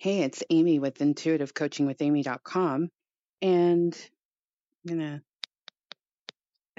Hey, 0.00 0.20
it's 0.20 0.44
Amy 0.48 0.78
with 0.78 0.98
intuitivecoachingwithamy.com. 0.98 2.88
And 3.42 4.10
I'm 4.88 4.96
going 4.96 5.00
to 5.00 5.22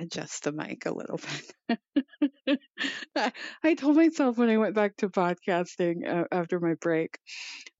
adjust 0.01 0.45
the 0.45 0.53
mic 0.53 0.85
a 0.85 0.93
little 0.93 1.19
bit. 1.67 2.59
I, 3.61 3.73
told 3.73 3.97
myself 3.97 4.37
when 4.37 4.49
I 4.49 4.55
went 4.55 4.73
back 4.73 4.95
to 4.97 5.09
podcasting 5.09 6.27
after 6.31 6.61
my 6.61 6.75
break 6.75 7.19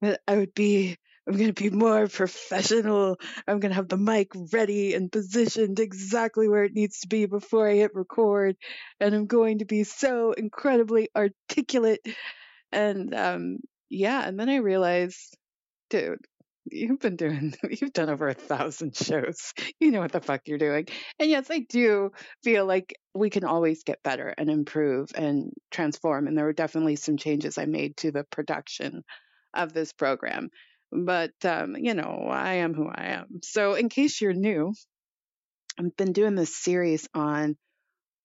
that 0.02 0.20
I 0.28 0.36
would 0.36 0.54
be, 0.54 0.98
I'm 1.26 1.38
going 1.38 1.54
to 1.54 1.64
be 1.64 1.70
more 1.70 2.10
professional. 2.10 3.16
I'm 3.48 3.62
going 3.62 3.72
to 3.72 3.78
have 3.78 3.88
the 3.88 3.96
mic 3.96 4.32
ready 4.52 4.94
and 4.94 5.10
positioned 5.10 5.80
exactly 5.80 6.50
where 6.50 6.66
it 6.66 6.74
needs 6.74 7.00
to 7.00 7.08
be 7.08 7.28
before 7.28 7.70
I 7.70 7.76
hit 7.76 7.96
record. 7.96 8.58
And 9.00 9.16
I'm 9.16 9.26
going 9.26 9.60
to 9.60 9.66
be 9.66 9.86
so 9.86 10.34
incredibly 10.34 11.08
articulate. 11.16 12.06
And, 12.74 13.14
um, 13.14 13.60
yeah. 13.90 14.28
And 14.28 14.40
then 14.40 14.50
I 14.50 14.58
realized 14.58 15.38
dude, 15.90 16.20
you've 16.66 17.00
been 17.00 17.16
doing, 17.16 17.54
you've 17.70 17.94
done 17.94 18.10
over 18.10 18.28
a 18.28 18.34
thousand 18.34 18.96
shows. 18.96 19.54
You 19.80 19.92
know 19.92 20.00
what 20.00 20.12
the 20.12 20.22
fuck 20.22 20.42
you're 20.46 20.58
doing. 20.58 20.88
And 21.20 21.30
yes, 21.30 21.48
I 21.50 21.60
do 21.60 22.12
feel 22.44 22.66
like 22.66 22.96
we 23.14 23.30
can 23.30 23.44
always 23.44 23.84
get 23.84 24.04
better 24.04 24.34
and 24.38 24.50
improve 24.50 25.10
and 25.16 25.52
transform. 25.72 26.28
And 26.28 26.38
there 26.38 26.46
were 26.46 26.54
definitely 26.54 26.96
some 26.96 27.18
changes 27.18 27.58
I 27.58 27.66
made 27.66 27.98
to 27.98 28.12
the 28.12 28.24
production 28.24 29.04
of 29.54 29.74
this 29.74 29.94
program. 29.94 30.50
But, 30.92 31.34
um, 31.44 31.76
you 31.78 31.94
know, 31.94 32.28
I 32.30 32.56
am 32.56 32.74
who 32.74 32.88
I 32.88 33.20
am. 33.20 33.42
So, 33.44 33.76
in 33.76 33.90
case 33.90 34.22
you're 34.22 34.34
new, 34.34 34.74
I've 35.78 35.96
been 35.96 36.14
doing 36.14 36.36
this 36.36 36.56
series 36.56 37.08
on 37.14 37.58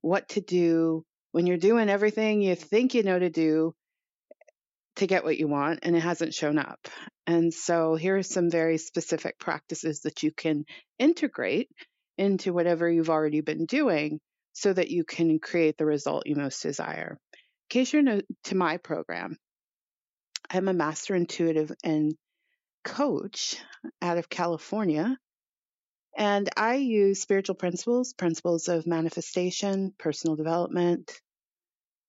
what 0.00 0.30
to 0.30 0.40
do 0.40 1.04
when 1.32 1.46
you're 1.46 1.56
doing 1.56 1.88
everything 1.88 2.40
you 2.40 2.54
think 2.54 2.94
you 2.94 3.02
know 3.02 3.18
to 3.18 3.30
do 3.30 3.74
to 4.96 5.06
get 5.06 5.24
what 5.24 5.38
you 5.38 5.48
want 5.48 5.80
and 5.82 5.96
it 5.96 6.00
hasn't 6.00 6.34
shown 6.34 6.58
up. 6.58 6.88
And 7.26 7.52
so 7.52 7.94
here 7.96 8.16
are 8.16 8.22
some 8.22 8.50
very 8.50 8.78
specific 8.78 9.38
practices 9.38 10.00
that 10.00 10.22
you 10.22 10.30
can 10.30 10.64
integrate 10.98 11.68
into 12.16 12.52
whatever 12.52 12.88
you've 12.88 13.10
already 13.10 13.40
been 13.40 13.66
doing 13.66 14.20
so 14.52 14.72
that 14.72 14.90
you 14.90 15.04
can 15.04 15.38
create 15.38 15.76
the 15.76 15.86
result 15.86 16.26
you 16.26 16.36
most 16.36 16.62
desire. 16.62 17.18
In 17.32 17.68
case 17.70 17.92
you're 17.92 18.02
new 18.02 18.22
to 18.44 18.54
my 18.54 18.76
program, 18.76 19.36
I'm 20.48 20.68
a 20.68 20.74
master 20.74 21.14
intuitive 21.14 21.72
and 21.82 22.14
coach 22.84 23.56
out 24.00 24.18
of 24.18 24.28
California. 24.28 25.16
And 26.16 26.48
I 26.56 26.76
use 26.76 27.20
spiritual 27.20 27.56
principles, 27.56 28.12
principles 28.12 28.68
of 28.68 28.86
manifestation, 28.86 29.92
personal 29.98 30.36
development, 30.36 31.10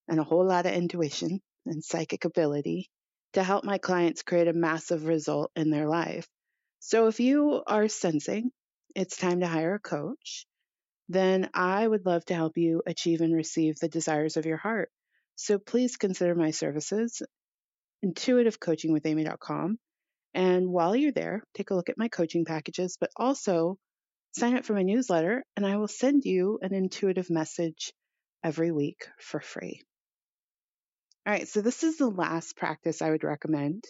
and 0.08 0.20
a 0.20 0.24
whole 0.24 0.46
lot 0.46 0.68
of 0.68 0.74
intuition 0.74 1.42
and 1.66 1.84
psychic 1.84 2.26
ability 2.26 2.90
to 3.34 3.44
help 3.44 3.64
my 3.64 3.78
clients 3.78 4.24
create 4.24 4.48
a 4.48 4.54
massive 4.54 5.06
result 5.06 5.52
in 5.56 5.70
their 5.70 5.88
life. 5.88 6.28
So 6.80 7.08
if 7.08 7.20
you 7.20 7.64
are 7.66 7.88
sensing 7.88 8.52
it's 8.96 9.18
time 9.18 9.42
to 9.42 9.48
hire 9.48 9.76
a 9.76 9.80
coach, 9.80 10.48
then 11.10 11.50
I 11.54 11.86
would 11.86 12.06
love 12.06 12.24
to 12.26 12.34
help 12.34 12.58
you 12.58 12.82
achieve 12.88 13.22
and 13.22 13.36
receive 13.36 13.78
the 13.78 13.90
desires 13.90 14.38
of 14.38 14.46
your 14.46 14.58
heart. 14.58 14.90
So 15.36 15.60
please 15.60 15.98
consider 15.98 16.34
my 16.34 16.52
services, 16.52 17.22
intuitivecoachingwithamy.com. 18.04 19.78
And 20.34 20.70
while 20.70 20.96
you're 20.96 21.12
there, 21.12 21.44
take 21.54 21.72
a 21.72 21.76
look 21.76 21.90
at 21.90 21.98
my 21.98 22.08
coaching 22.08 22.46
packages, 22.46 22.98
but 23.00 23.12
also 23.18 23.78
sign 24.32 24.56
up 24.56 24.66
for 24.66 24.74
my 24.74 24.84
newsletter, 24.84 25.44
and 25.56 25.66
I 25.66 25.78
will 25.78 25.88
send 25.88 26.24
you 26.24 26.60
an 26.62 26.74
intuitive 26.74 27.30
message 27.30 27.94
every 28.44 28.72
week 28.72 29.08
for 29.20 29.40
free. 29.40 29.82
All 31.26 31.34
right, 31.34 31.48
so 31.48 31.62
this 31.62 31.84
is 31.84 31.98
the 31.98 32.10
last 32.10 32.56
practice 32.56 33.02
I 33.02 33.10
would 33.10 33.24
recommend. 33.24 33.84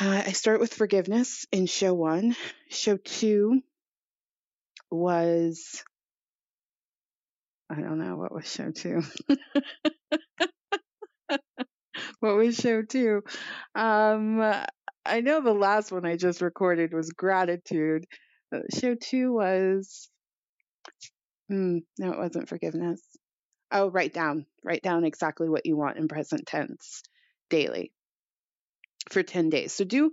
Uh, 0.00 0.22
I 0.26 0.32
start 0.32 0.58
with 0.58 0.74
forgiveness 0.74 1.46
in 1.52 1.66
show 1.66 1.94
one. 1.94 2.34
Show 2.70 2.96
two 2.96 3.62
was, 4.90 5.84
I 7.70 7.76
don't 7.76 7.98
know, 7.98 8.16
what 8.16 8.32
was 8.32 8.50
show 8.50 8.72
two? 8.72 9.02
what 12.18 12.34
was 12.34 12.56
show 12.56 12.82
two? 12.82 13.22
Um, 13.76 14.40
I 15.06 15.20
know 15.20 15.40
the 15.40 15.54
last 15.54 15.92
one 15.92 16.04
I 16.04 16.16
just 16.16 16.42
recorded 16.42 16.92
was 16.92 17.10
gratitude. 17.10 18.06
Uh, 18.52 18.62
show 18.76 18.96
two 18.96 19.32
was, 19.34 20.08
hmm, 21.48 21.78
no, 21.96 22.10
it 22.10 22.18
wasn't 22.18 22.48
forgiveness. 22.48 23.00
Oh, 23.72 23.88
write 23.88 24.12
down, 24.12 24.46
write 24.64 24.82
down 24.82 25.04
exactly 25.04 25.48
what 25.48 25.66
you 25.66 25.76
want 25.76 25.96
in 25.96 26.08
present 26.08 26.46
tense 26.46 27.02
daily 27.48 27.92
for 29.10 29.22
10 29.22 29.48
days. 29.48 29.72
So 29.72 29.84
do, 29.84 30.12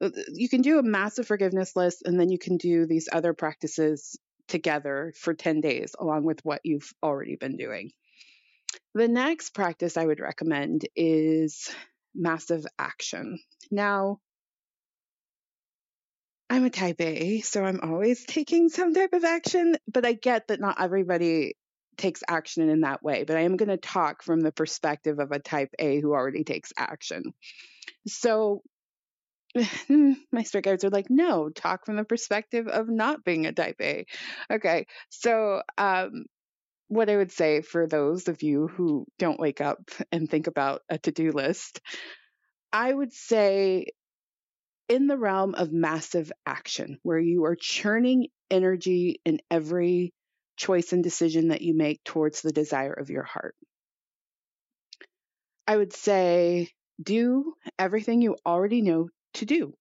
uh, 0.00 0.10
you 0.32 0.48
can 0.48 0.62
do 0.62 0.78
a 0.78 0.82
massive 0.82 1.26
forgiveness 1.26 1.76
list 1.76 2.02
and 2.04 2.18
then 2.18 2.30
you 2.30 2.38
can 2.38 2.56
do 2.56 2.86
these 2.86 3.08
other 3.12 3.32
practices 3.32 4.18
together 4.48 5.12
for 5.16 5.34
10 5.34 5.60
days 5.60 5.94
along 5.98 6.24
with 6.24 6.40
what 6.44 6.60
you've 6.64 6.92
already 7.02 7.36
been 7.36 7.56
doing. 7.56 7.90
The 8.94 9.08
next 9.08 9.50
practice 9.50 9.96
I 9.96 10.06
would 10.06 10.20
recommend 10.20 10.86
is 10.96 11.70
massive 12.14 12.66
action. 12.78 13.38
Now, 13.70 14.20
I'm 16.48 16.64
a 16.64 16.70
type 16.70 17.00
A, 17.00 17.40
so 17.40 17.64
I'm 17.64 17.80
always 17.82 18.24
taking 18.24 18.68
some 18.68 18.94
type 18.94 19.12
of 19.12 19.24
action, 19.24 19.76
but 19.92 20.06
I 20.06 20.12
get 20.12 20.48
that 20.48 20.60
not 20.60 20.80
everybody 20.80 21.56
takes 21.96 22.22
action 22.28 22.68
in 22.68 22.82
that 22.82 23.02
way, 23.02 23.24
but 23.24 23.36
I 23.36 23.42
am 23.42 23.56
going 23.56 23.68
to 23.68 23.76
talk 23.76 24.22
from 24.22 24.40
the 24.40 24.52
perspective 24.52 25.18
of 25.18 25.32
a 25.32 25.38
type 25.38 25.70
A 25.78 26.00
who 26.00 26.12
already 26.12 26.44
takes 26.44 26.72
action. 26.76 27.34
So 28.06 28.62
my 29.88 30.42
spirit 30.42 30.64
guides 30.64 30.84
are 30.84 30.90
like, 30.90 31.10
no, 31.10 31.48
talk 31.48 31.86
from 31.86 31.96
the 31.96 32.04
perspective 32.04 32.68
of 32.68 32.88
not 32.88 33.24
being 33.24 33.46
a 33.46 33.52
type 33.52 33.76
A. 33.80 34.06
Okay. 34.50 34.86
So, 35.10 35.62
um, 35.78 36.26
what 36.88 37.10
I 37.10 37.16
would 37.16 37.32
say 37.32 37.62
for 37.62 37.88
those 37.88 38.28
of 38.28 38.42
you 38.42 38.68
who 38.68 39.06
don't 39.18 39.40
wake 39.40 39.60
up 39.60 39.90
and 40.12 40.30
think 40.30 40.46
about 40.46 40.82
a 40.88 40.98
to 40.98 41.10
do 41.10 41.32
list, 41.32 41.80
I 42.72 42.92
would 42.92 43.12
say 43.12 43.86
in 44.88 45.08
the 45.08 45.18
realm 45.18 45.54
of 45.56 45.72
massive 45.72 46.30
action, 46.46 46.98
where 47.02 47.18
you 47.18 47.44
are 47.44 47.56
churning 47.56 48.28
energy 48.50 49.20
in 49.24 49.40
every 49.50 50.12
choice 50.56 50.92
and 50.92 51.02
decision 51.02 51.48
that 51.48 51.62
you 51.62 51.74
make 51.74 52.02
towards 52.04 52.42
the 52.42 52.52
desire 52.52 52.92
of 52.92 53.10
your 53.10 53.22
heart. 53.22 53.54
I 55.66 55.76
would 55.76 55.92
say 55.92 56.70
do 57.02 57.54
everything 57.78 58.22
you 58.22 58.36
already 58.46 58.82
know 58.82 59.08
to 59.34 59.44
do. 59.44 59.74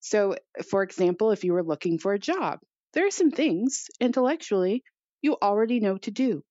So, 0.00 0.36
for 0.68 0.82
example, 0.82 1.30
if 1.30 1.44
you 1.44 1.52
were 1.52 1.62
looking 1.62 1.98
for 1.98 2.12
a 2.12 2.18
job, 2.18 2.60
there 2.92 3.06
are 3.06 3.10
some 3.12 3.30
things 3.30 3.88
intellectually 4.00 4.82
you 5.22 5.36
already 5.40 5.80
know 5.80 5.96
to 5.98 6.10
do. 6.10 6.42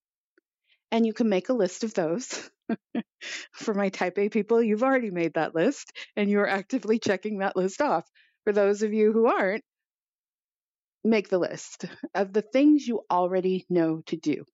And 0.92 1.06
you 1.06 1.14
can 1.14 1.30
make 1.30 1.50
a 1.50 1.54
list 1.54 1.84
of 1.84 1.94
those. 1.94 2.50
for 3.54 3.74
my 3.74 3.90
type 3.90 4.18
A 4.18 4.30
people, 4.30 4.62
you've 4.64 4.84
already 4.84 5.12
made 5.12 5.34
that 5.34 5.56
list 5.56 5.92
and 6.16 6.30
you're 6.30 6.48
actively 6.48 7.00
checking 7.00 7.40
that 7.40 7.56
list 7.56 7.82
off. 7.82 8.10
For 8.44 8.54
those 8.54 8.82
of 8.82 8.94
you 8.94 9.12
who 9.12 9.28
aren't, 9.28 9.64
make 11.04 11.30
the 11.30 11.40
list 11.40 11.86
of 12.16 12.34
the 12.34 12.42
things 12.42 12.88
you 12.88 13.02
already 13.10 13.66
know 13.70 14.02
to 14.08 14.18
do. 14.18 14.46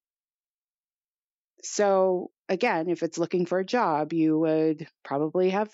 So, 1.63 2.31
again, 2.47 2.89
if 2.89 3.03
it's 3.03 3.17
looking 3.17 3.45
for 3.45 3.59
a 3.59 3.65
job, 3.65 4.13
you 4.13 4.37
would 4.39 4.87
probably 5.03 5.49
have 5.49 5.69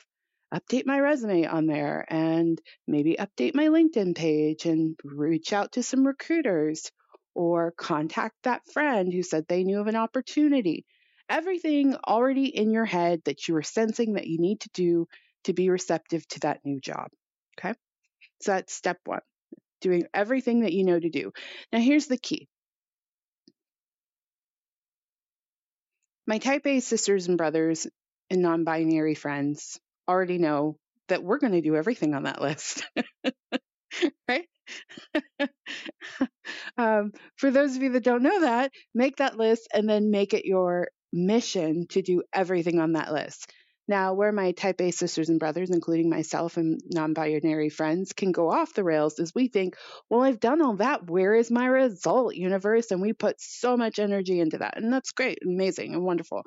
update 0.53 0.85
my 0.85 0.99
resume 0.99 1.45
on 1.45 1.65
there 1.65 2.05
and 2.09 2.61
maybe 2.87 3.17
update 3.19 3.55
my 3.55 3.67
LinkedIn 3.67 4.15
page 4.15 4.65
and 4.65 4.99
reach 5.03 5.51
out 5.51 5.73
to 5.73 5.83
some 5.83 6.05
recruiters 6.05 6.91
or 7.33 7.71
contact 7.71 8.35
that 8.43 8.61
friend 8.71 9.11
who 9.11 9.23
said 9.23 9.45
they 9.47 9.63
knew 9.63 9.79
of 9.79 9.87
an 9.87 9.95
opportunity. 9.95 10.85
Everything 11.27 11.95
already 11.95 12.45
in 12.45 12.69
your 12.69 12.85
head 12.85 13.21
that 13.25 13.47
you 13.47 13.55
are 13.55 13.63
sensing 13.63 14.13
that 14.13 14.27
you 14.27 14.39
need 14.39 14.59
to 14.61 14.69
do 14.73 15.07
to 15.45 15.53
be 15.53 15.69
receptive 15.69 16.27
to 16.27 16.39
that 16.41 16.59
new 16.63 16.79
job. 16.79 17.07
Okay. 17.57 17.73
So 18.41 18.51
that's 18.51 18.73
step 18.73 18.99
one 19.05 19.21
doing 19.83 20.05
everything 20.15 20.61
that 20.61 20.73
you 20.73 20.85
know 20.85 20.99
to 20.99 21.11
do. 21.11 21.33
Now, 21.73 21.79
here's 21.81 22.07
the 22.07 22.17
key 22.17 22.49
my 26.27 26.37
type 26.37 26.65
A 26.65 26.79
sisters 26.79 27.27
and 27.27 27.37
brothers 27.37 27.87
and 28.29 28.41
non 28.41 28.63
binary 28.63 29.15
friends 29.15 29.79
already 30.07 30.37
know 30.37 30.77
that 31.07 31.23
we're 31.23 31.39
going 31.39 31.53
to 31.53 31.61
do 31.61 31.75
everything 31.75 32.13
on 32.13 32.23
that 32.23 32.41
list. 32.41 32.83
right? 34.27 34.47
um, 36.77 37.11
for 37.37 37.51
those 37.51 37.75
of 37.75 37.83
you 37.83 37.91
that 37.91 38.03
don't 38.03 38.23
know 38.23 38.41
that, 38.41 38.71
make 38.93 39.17
that 39.17 39.37
list 39.37 39.67
and 39.73 39.89
then 39.89 40.11
make 40.11 40.33
it 40.33 40.45
your 40.45 40.87
mission 41.11 41.85
to 41.89 42.01
do 42.01 42.23
everything 42.33 42.79
on 42.79 42.93
that 42.93 43.11
list. 43.11 43.51
Now, 43.87 44.13
where 44.13 44.31
my 44.31 44.53
type 44.53 44.79
A 44.79 44.91
sisters 44.91 45.29
and 45.29 45.39
brothers, 45.39 45.69
including 45.69 46.09
myself 46.09 46.57
and 46.57 46.79
non 46.89 47.13
binary 47.13 47.69
friends, 47.69 48.13
can 48.13 48.31
go 48.31 48.49
off 48.49 48.73
the 48.73 48.83
rails 48.83 49.19
is 49.19 49.35
we 49.35 49.49
think, 49.49 49.75
well, 50.09 50.21
I've 50.21 50.39
done 50.39 50.61
all 50.61 50.77
that. 50.77 51.09
Where 51.09 51.35
is 51.35 51.51
my 51.51 51.65
result, 51.65 52.35
universe? 52.35 52.91
And 52.91 53.01
we 53.01 53.11
put 53.11 53.41
so 53.41 53.75
much 53.75 53.99
energy 53.99 54.39
into 54.39 54.59
that. 54.59 54.77
And 54.77 54.91
that's 54.91 55.11
great, 55.11 55.39
amazing, 55.45 55.93
and 55.93 56.03
wonderful. 56.03 56.43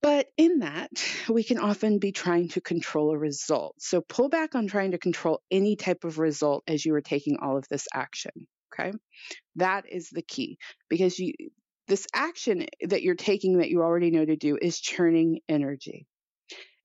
But 0.00 0.26
in 0.36 0.58
that, 0.58 0.90
we 1.28 1.44
can 1.44 1.58
often 1.58 2.00
be 2.00 2.10
trying 2.10 2.48
to 2.50 2.60
control 2.60 3.12
a 3.12 3.18
result. 3.18 3.76
So 3.78 4.00
pull 4.00 4.28
back 4.28 4.56
on 4.56 4.66
trying 4.66 4.90
to 4.90 4.98
control 4.98 5.40
any 5.52 5.76
type 5.76 6.02
of 6.02 6.18
result 6.18 6.64
as 6.66 6.84
you 6.84 6.92
are 6.94 7.00
taking 7.00 7.36
all 7.40 7.56
of 7.56 7.68
this 7.68 7.86
action. 7.94 8.32
Okay. 8.74 8.92
That 9.56 9.84
is 9.88 10.08
the 10.10 10.22
key 10.22 10.58
because 10.88 11.18
you, 11.18 11.34
this 11.88 12.06
action 12.14 12.66
that 12.82 13.02
you're 13.02 13.14
taking 13.14 13.58
that 13.58 13.70
you 13.70 13.80
already 13.80 14.10
know 14.10 14.24
to 14.24 14.36
do 14.36 14.58
is 14.60 14.80
churning 14.80 15.40
energy. 15.48 16.06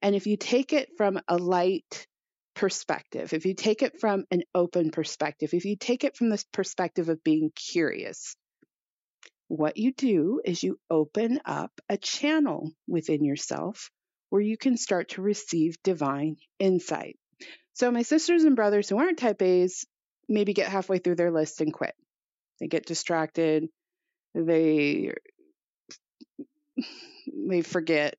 And 0.01 0.15
if 0.15 0.27
you 0.27 0.37
take 0.37 0.73
it 0.73 0.89
from 0.97 1.19
a 1.27 1.37
light 1.37 2.07
perspective, 2.55 3.33
if 3.33 3.45
you 3.45 3.53
take 3.53 3.83
it 3.83 3.99
from 3.99 4.25
an 4.31 4.43
open 4.53 4.91
perspective, 4.91 5.53
if 5.53 5.65
you 5.65 5.75
take 5.75 6.03
it 6.03 6.15
from 6.15 6.29
this 6.29 6.43
perspective 6.43 7.09
of 7.09 7.23
being 7.23 7.51
curious, 7.55 8.35
what 9.47 9.77
you 9.77 9.93
do 9.93 10.41
is 10.43 10.63
you 10.63 10.79
open 10.89 11.39
up 11.45 11.71
a 11.89 11.97
channel 11.97 12.71
within 12.87 13.23
yourself 13.23 13.89
where 14.29 14.41
you 14.41 14.57
can 14.57 14.75
start 14.75 15.09
to 15.09 15.21
receive 15.21 15.81
divine 15.83 16.35
insight. 16.59 17.17
So, 17.73 17.91
my 17.91 18.01
sisters 18.01 18.43
and 18.43 18.55
brothers 18.55 18.89
who 18.89 18.97
aren't 18.97 19.19
type 19.19 19.41
A's 19.41 19.85
maybe 20.27 20.53
get 20.53 20.67
halfway 20.67 20.97
through 20.97 21.15
their 21.15 21.31
list 21.31 21.61
and 21.61 21.71
quit. 21.71 21.95
They 22.59 22.67
get 22.67 22.85
distracted. 22.85 23.69
They 24.45 25.13
they 27.47 27.61
forget. 27.61 28.15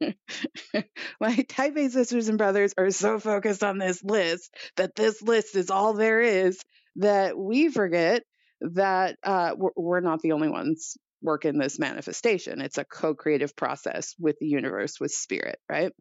My 1.20 1.36
type 1.48 1.76
A 1.76 1.88
sisters 1.88 2.28
and 2.28 2.38
brothers 2.38 2.74
are 2.78 2.90
so 2.90 3.18
focused 3.18 3.62
on 3.62 3.78
this 3.78 4.02
list 4.02 4.54
that 4.76 4.94
this 4.94 5.22
list 5.22 5.56
is 5.56 5.70
all 5.70 5.94
there 5.94 6.20
is 6.20 6.60
that 6.96 7.38
we 7.38 7.68
forget 7.68 8.22
that 8.60 9.16
uh, 9.22 9.54
we're 9.76 10.00
not 10.00 10.20
the 10.22 10.32
only 10.32 10.48
ones 10.48 10.96
working 11.22 11.58
this 11.58 11.78
manifestation. 11.78 12.60
It's 12.60 12.78
a 12.78 12.84
co 12.84 13.14
creative 13.14 13.54
process 13.56 14.14
with 14.18 14.38
the 14.38 14.46
universe, 14.46 14.98
with 15.00 15.12
spirit, 15.12 15.58
right? 15.68 15.92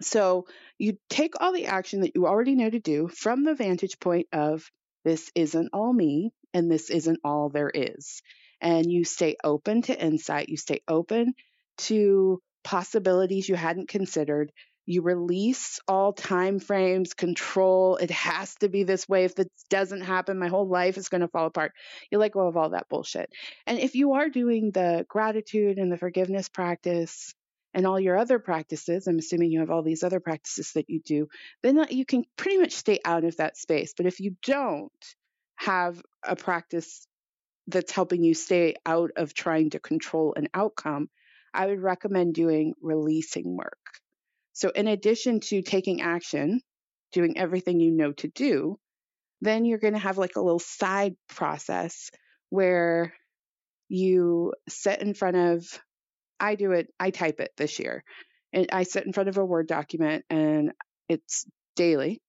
So 0.00 0.46
you 0.78 0.98
take 1.10 1.34
all 1.40 1.52
the 1.52 1.66
action 1.66 2.00
that 2.00 2.12
you 2.14 2.26
already 2.26 2.54
know 2.54 2.70
to 2.70 2.80
do 2.80 3.08
from 3.08 3.44
the 3.44 3.54
vantage 3.54 3.98
point 4.00 4.26
of 4.32 4.70
this 5.04 5.30
isn't 5.34 5.70
all 5.72 5.92
me 5.92 6.32
and 6.54 6.70
this 6.70 6.90
isn't 6.90 7.20
all 7.24 7.48
there 7.48 7.70
is. 7.72 8.22
And 8.62 8.90
you 8.90 9.04
stay 9.04 9.36
open 9.44 9.82
to 9.82 10.02
insight, 10.02 10.48
you 10.48 10.56
stay 10.56 10.80
open 10.88 11.34
to 11.78 12.40
possibilities 12.64 13.48
you 13.48 13.56
hadn't 13.56 13.88
considered, 13.88 14.52
you 14.86 15.02
release 15.02 15.78
all 15.86 16.12
time 16.12 16.58
frames, 16.58 17.14
control. 17.14 17.96
It 17.96 18.10
has 18.10 18.54
to 18.56 18.68
be 18.68 18.82
this 18.82 19.08
way. 19.08 19.24
If 19.24 19.38
it 19.38 19.50
doesn't 19.70 20.00
happen, 20.00 20.38
my 20.38 20.48
whole 20.48 20.68
life 20.68 20.96
is 20.96 21.08
going 21.08 21.20
to 21.20 21.28
fall 21.28 21.46
apart. 21.46 21.72
You 22.10 22.18
let 22.18 22.32
go 22.32 22.48
of 22.48 22.56
all 22.56 22.70
that 22.70 22.88
bullshit. 22.88 23.30
And 23.66 23.78
if 23.78 23.94
you 23.94 24.14
are 24.14 24.28
doing 24.28 24.70
the 24.72 25.06
gratitude 25.08 25.78
and 25.78 25.90
the 25.90 25.98
forgiveness 25.98 26.48
practice 26.48 27.32
and 27.74 27.86
all 27.86 28.00
your 28.00 28.18
other 28.18 28.38
practices, 28.38 29.06
I'm 29.06 29.18
assuming 29.18 29.52
you 29.52 29.60
have 29.60 29.70
all 29.70 29.82
these 29.82 30.02
other 30.02 30.20
practices 30.20 30.72
that 30.74 30.90
you 30.90 31.00
do, 31.04 31.28
then 31.62 31.78
uh, 31.78 31.86
you 31.88 32.04
can 32.04 32.24
pretty 32.36 32.58
much 32.58 32.72
stay 32.72 32.98
out 33.04 33.24
of 33.24 33.36
that 33.36 33.56
space. 33.56 33.94
But 33.96 34.06
if 34.06 34.18
you 34.18 34.36
don't 34.42 34.92
have 35.56 36.02
a 36.26 36.34
practice 36.34 37.06
that's 37.72 37.92
helping 37.92 38.22
you 38.22 38.34
stay 38.34 38.76
out 38.86 39.10
of 39.16 39.34
trying 39.34 39.70
to 39.70 39.80
control 39.80 40.34
an 40.36 40.48
outcome, 40.54 41.08
I 41.52 41.66
would 41.66 41.80
recommend 41.80 42.34
doing 42.34 42.74
releasing 42.80 43.56
work. 43.56 43.78
So, 44.52 44.70
in 44.70 44.86
addition 44.86 45.40
to 45.40 45.62
taking 45.62 46.02
action, 46.02 46.60
doing 47.12 47.38
everything 47.38 47.80
you 47.80 47.90
know 47.90 48.12
to 48.12 48.28
do, 48.28 48.78
then 49.40 49.64
you're 49.64 49.78
going 49.78 49.94
to 49.94 49.98
have 49.98 50.18
like 50.18 50.36
a 50.36 50.40
little 50.40 50.58
side 50.58 51.16
process 51.28 52.10
where 52.50 53.12
you 53.88 54.52
sit 54.68 55.02
in 55.02 55.14
front 55.14 55.36
of, 55.36 55.66
I 56.38 56.54
do 56.54 56.72
it, 56.72 56.88
I 56.98 57.10
type 57.10 57.40
it 57.40 57.50
this 57.56 57.78
year. 57.78 58.04
And 58.52 58.68
I 58.72 58.84
sit 58.84 59.06
in 59.06 59.12
front 59.12 59.28
of 59.28 59.38
a 59.38 59.44
Word 59.44 59.66
document 59.66 60.24
and 60.30 60.72
it's 61.08 61.46
daily. 61.76 62.20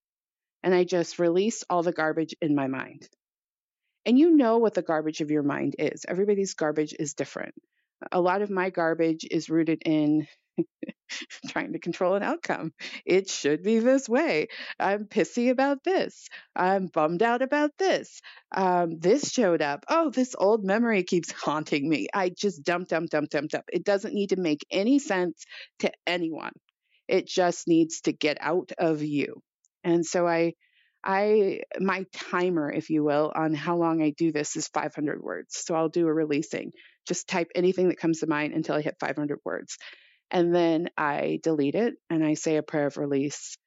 And 0.64 0.74
I 0.74 0.86
just 0.86 1.20
release 1.20 1.64
all 1.70 1.84
the 1.84 1.92
garbage 1.92 2.36
in 2.42 2.56
my 2.56 2.68
mind. 2.68 3.08
And 4.06 4.18
you 4.20 4.32
know 4.32 4.58
what 4.58 4.74
the 4.74 4.82
garbage 4.82 5.22
of 5.22 5.32
your 5.32 5.44
mind 5.44 5.76
is. 5.80 6.06
Everybody's 6.08 6.54
garbage 6.54 6.94
is 6.98 7.14
different. 7.14 7.56
A 8.12 8.20
lot 8.20 8.42
of 8.42 8.50
my 8.50 8.70
garbage 8.70 9.26
is 9.30 9.50
rooted 9.50 9.82
in 9.86 10.28
trying 11.48 11.74
to 11.74 11.80
control 11.80 12.16
an 12.16 12.24
outcome. 12.24 12.74
It 13.06 13.30
should 13.30 13.64
be 13.64 13.80
this 13.80 14.10
way. 14.10 14.48
I'm 14.80 15.06
pissy 15.06 15.50
about 15.50 15.84
this. 15.84 16.28
I'm 16.56 16.88
bummed 16.88 17.24
out 17.24 17.42
about 17.42 17.72
this. 17.78 18.22
Um, 18.54 19.00
this 19.00 19.32
showed 19.32 19.62
up. 19.62 19.86
Oh, 19.90 20.10
this 20.10 20.36
old 20.38 20.64
memory 20.64 21.04
keeps 21.04 21.32
haunting 21.32 21.88
me. 21.88 22.08
I 22.14 22.30
just 22.30 22.64
dump, 22.64 22.90
dump, 22.90 23.10
dump, 23.10 23.30
dump, 23.30 23.52
dump. 23.52 23.66
It 23.72 23.84
doesn't 23.84 24.14
need 24.14 24.30
to 24.30 24.38
make 24.38 24.66
any 24.70 25.00
sense 25.00 25.46
to 25.80 25.92
anyone. 26.06 26.54
It 27.08 27.28
just 27.28 27.68
needs 27.68 28.02
to 28.02 28.12
get 28.12 28.38
out 28.40 28.72
of 28.78 29.02
you. 29.04 29.42
And 29.84 30.06
so 30.06 30.28
I, 30.28 30.54
I, 31.04 31.62
my 31.80 32.06
timer, 32.14 32.72
if 32.72 32.90
you 32.90 33.04
will, 33.04 33.32
on 33.36 33.54
how 33.54 33.76
long 33.78 34.02
I 34.02 34.12
do 34.12 34.32
this 34.32 34.56
is 34.56 34.68
500 34.70 35.22
words. 35.22 35.58
So 35.58 35.76
I'll 35.76 35.90
do 35.90 36.08
a 36.08 36.14
releasing. 36.14 36.72
Just 37.08 37.28
type 37.28 37.50
anything 37.56 37.90
that 37.90 38.00
comes 38.00 38.20
to 38.20 38.28
mind 38.28 38.54
until 38.54 38.76
I 38.76 38.82
hit 38.82 38.96
500 39.00 39.40
words. 39.44 39.78
And 40.32 40.56
then 40.56 40.90
I 40.98 41.40
delete 41.44 41.76
it 41.76 41.96
and 42.10 42.26
I 42.26 42.36
say 42.36 42.58
a 42.58 42.64
prayer 42.64 42.88
of 42.88 42.98
release 42.98 43.58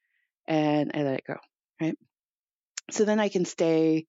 and 0.49 0.93
I 0.95 1.03
let 1.03 1.19
it 1.19 1.25
go, 1.27 1.37
right? 1.81 1.97
So 2.91 3.05
then 3.05 3.21
I 3.21 3.29
can 3.29 3.45
stay 3.45 4.07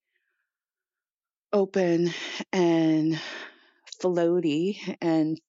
open 1.52 2.14
and 2.54 3.20
floaty 4.02 4.78
and 5.02 5.40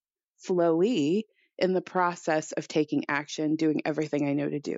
flowy 0.47 1.23
in 1.57 1.73
the 1.73 1.81
process 1.81 2.51
of 2.53 2.67
taking 2.67 3.05
action, 3.09 3.55
doing 3.55 3.81
everything 3.85 4.27
I 4.27 4.33
know 4.33 4.49
to 4.49 4.59
do. 4.59 4.77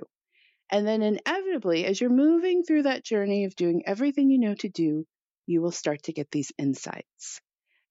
And 0.72 0.86
then 0.86 1.02
inevitably, 1.02 1.84
as 1.84 2.00
you're 2.00 2.10
moving 2.10 2.64
through 2.64 2.84
that 2.84 3.04
journey 3.04 3.44
of 3.44 3.54
doing 3.54 3.84
everything 3.86 4.30
you 4.30 4.38
know 4.38 4.54
to 4.56 4.68
do, 4.68 5.06
you 5.46 5.62
will 5.62 5.70
start 5.70 6.04
to 6.04 6.12
get 6.12 6.30
these 6.32 6.50
insights. 6.58 7.40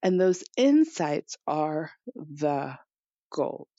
And 0.03 0.19
those 0.19 0.43
insights 0.57 1.37
are 1.47 1.91
the 2.15 2.77
gold 3.31 3.69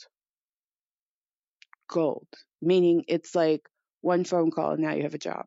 gold, 1.92 2.26
meaning 2.60 3.04
it's 3.08 3.34
like 3.34 3.68
one 4.00 4.24
phone 4.24 4.50
call 4.50 4.72
and 4.72 4.82
now 4.82 4.94
you 4.94 5.02
have 5.02 5.14
a 5.14 5.18
job. 5.18 5.44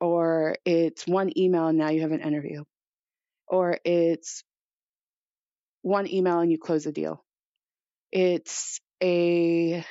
Or 0.00 0.56
it's 0.64 1.06
one 1.06 1.36
email 1.38 1.66
and 1.66 1.78
now 1.78 1.90
you 1.90 2.02
have 2.02 2.12
an 2.12 2.20
interview. 2.20 2.64
Or 3.48 3.78
it's 3.84 4.44
one 5.82 6.12
email 6.12 6.40
and 6.40 6.50
you 6.50 6.58
close 6.58 6.86
a 6.86 6.92
deal. 6.92 7.24
It's 8.12 8.80
a 9.02 9.84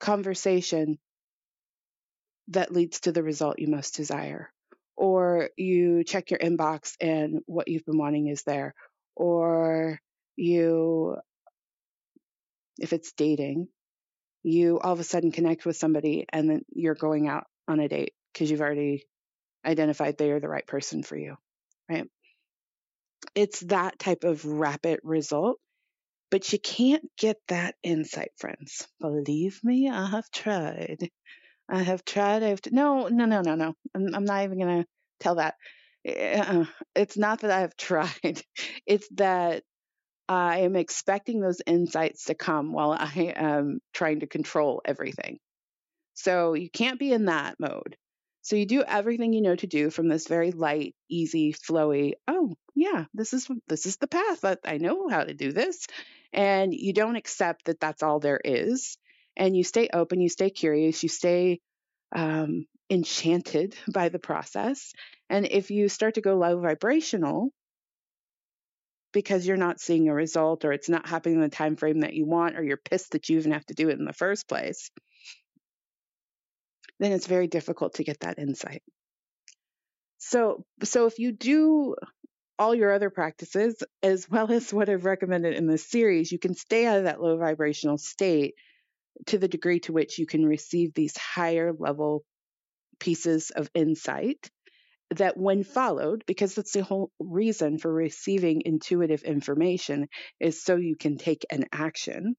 conversation 0.00 0.98
that 2.50 2.72
leads 2.72 3.00
to 3.00 3.12
the 3.12 3.22
result 3.22 3.58
you 3.58 3.68
most 3.68 3.96
desire. 3.96 4.50
Or 4.96 5.50
you 5.56 6.04
check 6.04 6.30
your 6.30 6.40
inbox 6.40 6.94
and 7.00 7.40
what 7.46 7.68
you've 7.68 7.86
been 7.86 7.98
wanting 7.98 8.28
is 8.28 8.42
there. 8.42 8.74
Or 9.16 9.98
you, 10.36 11.16
if 12.78 12.92
it's 12.92 13.12
dating, 13.12 13.68
you 14.42 14.78
all 14.80 14.92
of 14.92 15.00
a 15.00 15.04
sudden 15.04 15.32
connect 15.32 15.64
with 15.66 15.76
somebody 15.76 16.26
and 16.32 16.48
then 16.48 16.62
you're 16.70 16.94
going 16.94 17.28
out 17.28 17.46
on 17.68 17.80
a 17.80 17.88
date 17.88 18.14
because 18.32 18.50
you've 18.50 18.60
already 18.60 19.04
identified 19.64 20.16
they 20.16 20.30
are 20.30 20.40
the 20.40 20.48
right 20.48 20.66
person 20.66 21.02
for 21.02 21.16
you, 21.16 21.36
right? 21.88 22.08
It's 23.34 23.60
that 23.60 23.98
type 23.98 24.24
of 24.24 24.44
rapid 24.44 25.00
result, 25.02 25.58
but 26.30 26.52
you 26.52 26.58
can't 26.58 27.04
get 27.18 27.36
that 27.48 27.74
insight, 27.82 28.30
friends. 28.38 28.86
Believe 29.00 29.60
me, 29.62 29.88
I 29.90 30.06
have 30.06 30.30
tried. 30.30 31.10
I 31.70 31.82
have 31.82 32.04
tried. 32.04 32.42
I 32.42 32.48
have 32.48 32.60
t- 32.62 32.70
no, 32.72 33.08
no, 33.08 33.24
no, 33.26 33.42
no, 33.42 33.54
no. 33.54 33.74
I'm, 33.94 34.14
I'm 34.14 34.24
not 34.24 34.44
even 34.44 34.58
to 34.58 34.86
tell 35.20 35.36
that. 35.36 35.54
Uh, 36.06 36.64
it's 36.94 37.16
not 37.16 37.40
that 37.40 37.50
I 37.50 37.60
have 37.60 37.76
tried. 37.78 38.42
It's 38.86 39.08
that 39.16 39.62
I 40.28 40.60
am 40.60 40.76
expecting 40.76 41.40
those 41.40 41.62
insights 41.66 42.26
to 42.26 42.34
come 42.34 42.72
while 42.72 42.92
I 42.92 43.34
am 43.36 43.80
trying 43.92 44.20
to 44.20 44.26
control 44.26 44.82
everything. 44.84 45.38
So 46.14 46.54
you 46.54 46.70
can't 46.70 46.98
be 46.98 47.12
in 47.12 47.26
that 47.26 47.58
mode. 47.58 47.96
So 48.42 48.56
you 48.56 48.66
do 48.66 48.82
everything 48.82 49.32
you 49.32 49.42
know 49.42 49.56
to 49.56 49.66
do 49.66 49.90
from 49.90 50.08
this 50.08 50.26
very 50.26 50.52
light, 50.52 50.94
easy, 51.10 51.52
flowy, 51.52 52.14
oh, 52.26 52.54
yeah, 52.74 53.04
this 53.14 53.34
is 53.34 53.48
this 53.68 53.86
is 53.86 53.98
the 53.98 54.06
path. 54.08 54.44
I, 54.44 54.56
I 54.64 54.78
know 54.78 55.08
how 55.08 55.24
to 55.24 55.34
do 55.34 55.52
this. 55.52 55.86
And 56.32 56.72
you 56.72 56.92
don't 56.92 57.16
accept 57.16 57.66
that 57.66 57.80
that's 57.80 58.02
all 58.02 58.20
there 58.20 58.40
is. 58.42 58.96
And 59.36 59.56
you 59.56 59.64
stay 59.64 59.88
open, 59.92 60.20
you 60.20 60.28
stay 60.28 60.50
curious, 60.50 61.02
you 61.02 61.08
stay 61.08 61.60
um, 62.14 62.66
enchanted 62.90 63.74
by 63.92 64.08
the 64.08 64.18
process. 64.18 64.92
And 65.28 65.46
if 65.46 65.70
you 65.70 65.88
start 65.88 66.14
to 66.14 66.20
go 66.20 66.36
low 66.36 66.58
vibrational, 66.60 67.50
because 69.12 69.46
you're 69.46 69.56
not 69.56 69.80
seeing 69.80 70.08
a 70.08 70.14
result 70.14 70.64
or 70.64 70.72
it's 70.72 70.88
not 70.88 71.08
happening 71.08 71.36
in 71.36 71.40
the 71.40 71.48
time 71.48 71.76
frame 71.76 72.00
that 72.00 72.14
you 72.14 72.26
want 72.26 72.56
or 72.56 72.62
you're 72.62 72.76
pissed 72.76 73.12
that 73.12 73.28
you 73.28 73.38
even 73.38 73.52
have 73.52 73.66
to 73.66 73.74
do 73.74 73.88
it 73.88 73.98
in 73.98 74.04
the 74.04 74.12
first 74.12 74.48
place 74.48 74.92
then 77.00 77.10
it's 77.10 77.26
very 77.26 77.48
difficult 77.48 77.94
to 77.94 78.04
get 78.04 78.20
that 78.20 78.38
insight 78.38 78.84
so 80.18 80.64
so 80.84 81.06
if 81.06 81.18
you 81.18 81.32
do 81.32 81.96
all 82.60 82.74
your 82.74 82.92
other 82.92 83.08
practices, 83.08 83.82
as 84.02 84.28
well 84.28 84.52
as 84.52 84.72
what 84.72 84.90
I've 84.90 85.06
recommended 85.06 85.54
in 85.54 85.66
this 85.66 85.88
series, 85.88 86.30
you 86.30 86.38
can 86.38 86.54
stay 86.54 86.84
out 86.84 86.98
of 86.98 87.04
that 87.04 87.20
low 87.20 87.38
vibrational 87.38 87.96
state 87.96 88.54
to 89.26 89.38
the 89.38 89.48
degree 89.48 89.80
to 89.80 89.92
which 89.92 90.18
you 90.18 90.26
can 90.26 90.44
receive 90.44 90.94
these 90.94 91.16
higher 91.16 91.72
level 91.78 92.24
pieces 92.98 93.50
of 93.50 93.70
insight 93.74 94.50
that 95.16 95.36
when 95.36 95.64
followed 95.64 96.24
because 96.26 96.54
that's 96.54 96.72
the 96.72 96.84
whole 96.84 97.10
reason 97.18 97.78
for 97.78 97.92
receiving 97.92 98.62
intuitive 98.64 99.22
information 99.22 100.08
is 100.38 100.62
so 100.62 100.76
you 100.76 100.96
can 100.96 101.16
take 101.16 101.44
an 101.50 101.64
action 101.72 102.36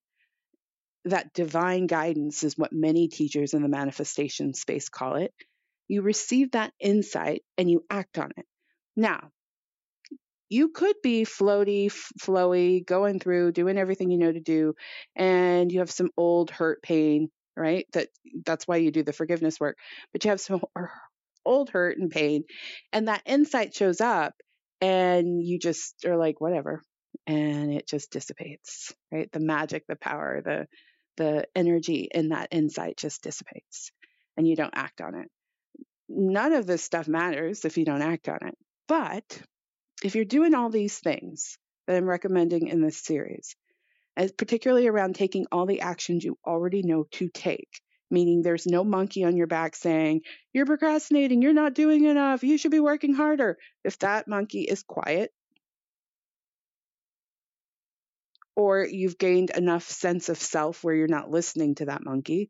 that 1.06 1.34
divine 1.34 1.88
guidance 1.88 2.44
is 2.44 2.58
what 2.58 2.72
many 2.72 3.08
teachers 3.08 3.54
in 3.54 3.62
the 3.62 3.68
manifestation 3.68 4.54
space 4.54 4.88
call 4.88 5.16
it. 5.16 5.34
You 5.88 6.04
receive 6.04 6.52
that 6.52 6.72
insight 6.80 7.44
and 7.58 7.70
you 7.70 7.84
act 7.90 8.18
on 8.18 8.32
it. 8.38 8.46
Now 8.96 9.32
you 10.52 10.68
could 10.68 10.98
be 11.02 11.24
floaty, 11.24 11.90
flowy, 12.22 12.86
going 12.86 13.20
through, 13.22 13.54
doing 13.54 13.78
everything 13.78 14.12
you 14.12 14.18
know 14.18 14.34
to 14.34 14.42
do, 14.42 14.74
and 15.16 15.72
you 15.72 15.80
have 15.80 15.90
some 15.90 16.10
old 16.18 16.52
hurt 16.52 16.84
pain, 16.84 17.30
right? 17.56 17.86
That 17.94 18.10
that's 18.46 18.68
why 18.68 18.76
you 18.78 18.92
do 18.92 19.02
the 19.02 19.14
forgiveness 19.14 19.62
work. 19.62 19.78
But 20.12 20.26
you 20.26 20.32
have 20.32 20.42
some 20.42 20.62
old 21.46 21.70
hurt 21.70 21.98
and 21.98 22.12
pain, 22.12 22.44
and 22.92 23.08
that 23.08 23.24
insight 23.26 23.74
shows 23.74 24.02
up, 24.02 24.34
and 24.82 25.42
you 25.42 25.58
just 25.58 26.04
are 26.06 26.18
like, 26.18 26.42
whatever, 26.42 26.82
and 27.26 27.72
it 27.74 27.88
just 27.88 28.12
dissipates, 28.12 28.94
right? 29.10 29.32
The 29.32 29.40
magic, 29.40 29.86
the 29.88 29.96
power, 29.96 30.42
the 30.44 30.68
the 31.16 31.46
energy 31.56 32.10
in 32.14 32.30
that 32.30 32.50
insight 32.52 32.98
just 32.98 33.24
dissipates, 33.24 33.94
and 34.36 34.46
you 34.46 34.58
don't 34.58 34.76
act 34.76 35.00
on 35.00 35.16
it. 35.16 35.30
None 36.10 36.52
of 36.52 36.68
this 36.68 36.84
stuff 36.84 37.08
matters 37.08 37.64
if 37.64 37.78
you 37.78 37.86
don't 37.86 38.02
act 38.02 38.28
on 38.28 38.40
it. 38.46 38.58
But 38.90 39.42
if 40.04 40.16
you're 40.16 40.26
doing 40.26 40.54
all 40.54 40.70
these 40.70 40.98
things 41.00 41.58
that 41.88 41.98
I'm 41.98 42.06
recommending 42.06 42.68
in 42.68 42.82
this 42.82 42.98
series, 42.98 43.56
as 44.18 44.32
particularly 44.32 44.88
around 44.88 45.16
taking 45.16 45.46
all 45.52 45.66
the 45.66 45.82
actions 45.82 46.24
you 46.24 46.38
already 46.46 46.84
know 46.84 47.06
to 47.12 47.30
take, 47.30 47.70
meaning 48.10 48.42
there's 48.42 48.66
no 48.66 48.84
monkey 48.84 49.24
on 49.24 49.38
your 49.38 49.48
back 49.48 49.76
saying, 49.76 50.22
You're 50.54 50.66
procrastinating, 50.66 51.42
you're 51.42 51.54
not 51.54 51.74
doing 51.74 52.06
enough, 52.06 52.44
you 52.44 52.58
should 52.58 52.72
be 52.72 52.80
working 52.80 53.14
harder. 53.14 53.58
If 53.84 54.00
that 54.00 54.28
monkey 54.28 54.62
is 54.62 54.84
quiet, 54.84 55.32
or 58.56 58.86
you've 58.86 59.18
gained 59.18 59.50
enough 59.52 59.84
sense 59.84 60.30
of 60.30 60.38
self 60.38 60.84
where 60.84 60.94
you're 60.94 61.08
not 61.08 61.30
listening 61.32 61.76
to 61.76 61.86
that 61.86 62.04
monkey, 62.04 62.50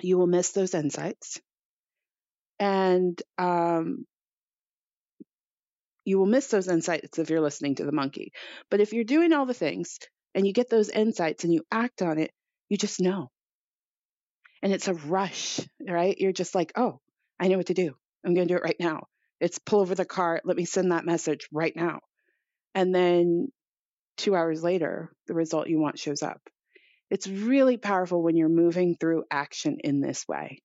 you 0.00 0.18
will 0.18 0.26
miss 0.26 0.52
those 0.52 0.74
insights. 0.74 1.40
And 2.58 3.20
um, 3.36 4.06
you 6.08 6.18
will 6.18 6.26
miss 6.26 6.48
those 6.48 6.68
insights 6.68 7.18
if 7.18 7.30
you're 7.30 7.42
listening 7.42 7.76
to 7.76 7.84
the 7.84 7.92
monkey. 7.92 8.32
But 8.70 8.80
if 8.80 8.94
you're 8.94 9.04
doing 9.04 9.32
all 9.34 9.46
the 9.46 9.54
things 9.54 9.98
and 10.34 10.46
you 10.46 10.54
get 10.54 10.70
those 10.70 10.88
insights 10.88 11.44
and 11.44 11.52
you 11.52 11.64
act 11.70 12.02
on 12.02 12.18
it, 12.18 12.32
you 12.70 12.78
just 12.78 13.00
know. 13.00 13.30
And 14.62 14.72
it's 14.72 14.88
a 14.88 14.94
rush, 14.94 15.60
right? 15.86 16.16
You're 16.18 16.32
just 16.32 16.54
like, 16.54 16.72
oh, 16.76 17.00
I 17.40 17.48
know 17.48 17.56
what 17.58 17.66
to 17.66 17.74
do. 17.74 17.94
I'm 18.24 18.34
going 18.34 18.48
to 18.48 18.54
do 18.54 18.58
it 18.58 18.64
right 18.64 18.80
now. 18.80 19.06
It's 19.40 19.58
pull 19.58 19.80
over 19.80 19.94
the 19.94 20.04
car. 20.04 20.40
Let 20.44 20.56
me 20.56 20.64
send 20.64 20.92
that 20.92 21.04
message 21.04 21.48
right 21.52 21.74
now. 21.76 22.00
And 22.74 22.94
then 22.94 23.48
two 24.18 24.36
hours 24.36 24.62
later, 24.62 25.12
the 25.28 25.34
result 25.34 25.68
you 25.68 25.80
want 25.80 25.98
shows 25.98 26.22
up. 26.22 26.40
It's 27.10 27.28
really 27.28 27.76
powerful 27.78 28.22
when 28.22 28.36
you're 28.36 28.48
moving 28.48 28.96
through 28.96 29.24
action 29.30 29.78
in 29.84 30.00
this 30.00 30.26
way. 30.28 30.62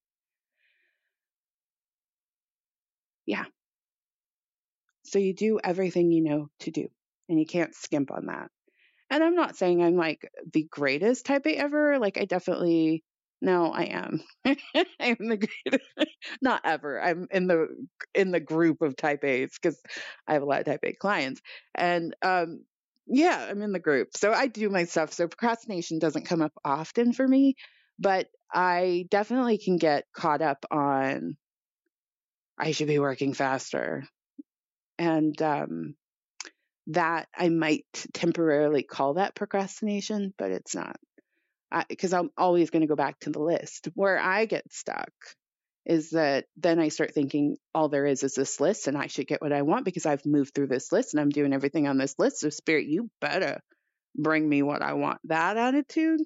Yeah, 3.25 3.45
so 5.13 5.19
you 5.19 5.33
do 5.33 5.59
everything 5.63 6.11
you 6.11 6.23
know 6.23 6.49
to 6.61 6.71
do, 6.71 6.87
and 7.29 7.39
you 7.39 7.45
can't 7.45 7.75
skimp 7.75 8.11
on 8.11 8.25
that. 8.25 8.49
And 9.11 9.23
I'm 9.23 9.35
not 9.35 9.55
saying 9.55 9.83
I'm 9.83 9.95
like 9.95 10.27
the 10.51 10.63
greatest 10.63 11.27
type 11.27 11.45
A 11.45 11.55
ever. 11.55 11.99
Like 11.99 12.17
I 12.17 12.25
definitely 12.25 13.03
no, 13.39 13.71
I 13.71 13.83
am. 13.83 14.23
I'm 14.45 15.17
the 15.19 15.37
greatest. 15.37 15.85
not 16.41 16.61
ever. 16.63 16.99
I'm 16.99 17.27
in 17.29 17.45
the 17.45 17.67
in 18.15 18.31
the 18.31 18.39
group 18.39 18.81
of 18.81 18.95
type 18.95 19.23
A's 19.23 19.51
because 19.61 19.79
I 20.27 20.33
have 20.33 20.41
a 20.41 20.45
lot 20.45 20.61
of 20.61 20.65
type 20.65 20.79
A 20.83 20.93
clients. 20.93 21.41
And 21.75 22.15
um 22.23 22.63
yeah, 23.05 23.47
I'm 23.49 23.61
in 23.61 23.71
the 23.71 23.79
group. 23.79 24.17
So 24.17 24.33
I 24.33 24.47
do 24.47 24.67
my 24.69 24.85
stuff. 24.85 25.13
So 25.13 25.27
procrastination 25.27 25.99
doesn't 25.99 26.25
come 26.25 26.41
up 26.41 26.53
often 26.65 27.13
for 27.13 27.27
me, 27.27 27.55
but 27.99 28.29
I 28.51 29.05
definitely 29.11 29.59
can 29.59 29.77
get 29.77 30.05
caught 30.15 30.41
up 30.41 30.65
on 30.71 31.37
I 32.57 32.71
should 32.71 32.87
be 32.87 32.97
working 32.97 33.35
faster 33.35 34.07
and 34.97 35.39
um, 35.41 35.95
that 36.87 37.27
I 37.35 37.49
might 37.49 37.85
temporarily 38.13 38.83
call 38.83 39.15
that 39.15 39.35
procrastination, 39.35 40.33
but 40.37 40.51
it's 40.51 40.75
not 40.75 40.97
because 41.89 42.13
I'm 42.13 42.29
always 42.37 42.69
going 42.69 42.81
to 42.81 42.87
go 42.87 42.95
back 42.95 43.19
to 43.21 43.31
the 43.31 43.41
list. 43.41 43.89
Where 43.95 44.19
I 44.19 44.45
get 44.45 44.71
stuck 44.71 45.11
is 45.85 46.11
that 46.11 46.45
then 46.55 46.79
I 46.79 46.89
start 46.89 47.13
thinking 47.13 47.57
all 47.73 47.89
there 47.89 48.05
is 48.05 48.23
is 48.23 48.35
this 48.35 48.59
list 48.59 48.87
and 48.87 48.97
I 48.97 49.07
should 49.07 49.27
get 49.27 49.41
what 49.41 49.51
I 49.51 49.63
want 49.63 49.85
because 49.85 50.05
I've 50.05 50.25
moved 50.25 50.53
through 50.53 50.67
this 50.67 50.91
list 50.91 51.13
and 51.13 51.21
I'm 51.21 51.29
doing 51.29 51.53
everything 51.53 51.87
on 51.87 51.97
this 51.97 52.15
list. 52.17 52.39
So, 52.39 52.49
Spirit, 52.49 52.85
you 52.85 53.09
better 53.19 53.59
bring 54.15 54.47
me 54.47 54.61
what 54.61 54.81
I 54.81 54.93
want. 54.93 55.19
That 55.25 55.57
attitude, 55.57 56.21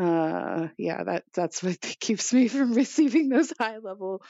uh 0.00 0.68
yeah 0.78 1.04
that 1.04 1.24
that's 1.34 1.62
what 1.62 1.78
keeps 2.00 2.32
me 2.32 2.48
from 2.48 2.72
receiving 2.72 3.28
those 3.28 3.52
high 3.58 3.78
level 3.78 4.22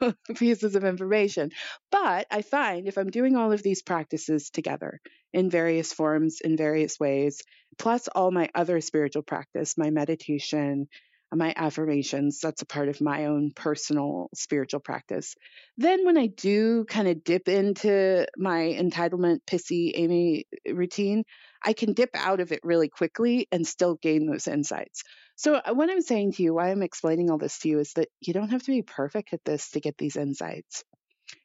pieces 0.36 0.74
of 0.76 0.84
information. 0.84 1.50
But 1.90 2.26
i 2.30 2.42
find 2.42 2.86
if 2.86 2.98
i'm 2.98 3.10
doing 3.10 3.36
all 3.36 3.52
of 3.52 3.62
these 3.62 3.82
practices 3.82 4.50
together 4.50 5.00
in 5.32 5.50
various 5.50 5.92
forms 5.92 6.40
in 6.40 6.56
various 6.56 7.00
ways 7.00 7.42
plus 7.78 8.08
all 8.08 8.30
my 8.30 8.48
other 8.54 8.80
spiritual 8.80 9.22
practice 9.22 9.78
my 9.78 9.90
meditation 9.90 10.86
my 11.34 11.52
affirmations 11.56 12.40
that's 12.40 12.62
a 12.62 12.66
part 12.66 12.88
of 12.88 13.00
my 13.00 13.26
own 13.26 13.50
personal 13.54 14.28
spiritual 14.34 14.80
practice. 14.80 15.34
Then 15.76 16.04
when 16.04 16.16
i 16.16 16.26
do 16.26 16.84
kind 16.84 17.08
of 17.08 17.24
dip 17.24 17.48
into 17.48 18.26
my 18.36 18.76
entitlement 18.78 19.40
pissy 19.46 19.92
amy 19.94 20.46
routine 20.72 21.24
I 21.66 21.72
can 21.72 21.94
dip 21.94 22.10
out 22.14 22.38
of 22.40 22.52
it 22.52 22.60
really 22.62 22.88
quickly 22.88 23.48
and 23.50 23.66
still 23.66 23.96
gain 23.96 24.26
those 24.26 24.46
insights. 24.46 25.02
So, 25.34 25.56
uh, 25.56 25.74
what 25.74 25.90
I'm 25.90 26.00
saying 26.00 26.32
to 26.32 26.42
you, 26.44 26.54
why 26.54 26.70
I'm 26.70 26.82
explaining 26.82 27.28
all 27.28 27.38
this 27.38 27.58
to 27.58 27.68
you, 27.68 27.80
is 27.80 27.92
that 27.94 28.08
you 28.20 28.32
don't 28.32 28.50
have 28.50 28.62
to 28.62 28.70
be 28.70 28.82
perfect 28.82 29.32
at 29.32 29.44
this 29.44 29.70
to 29.70 29.80
get 29.80 29.98
these 29.98 30.16
insights. 30.16 30.84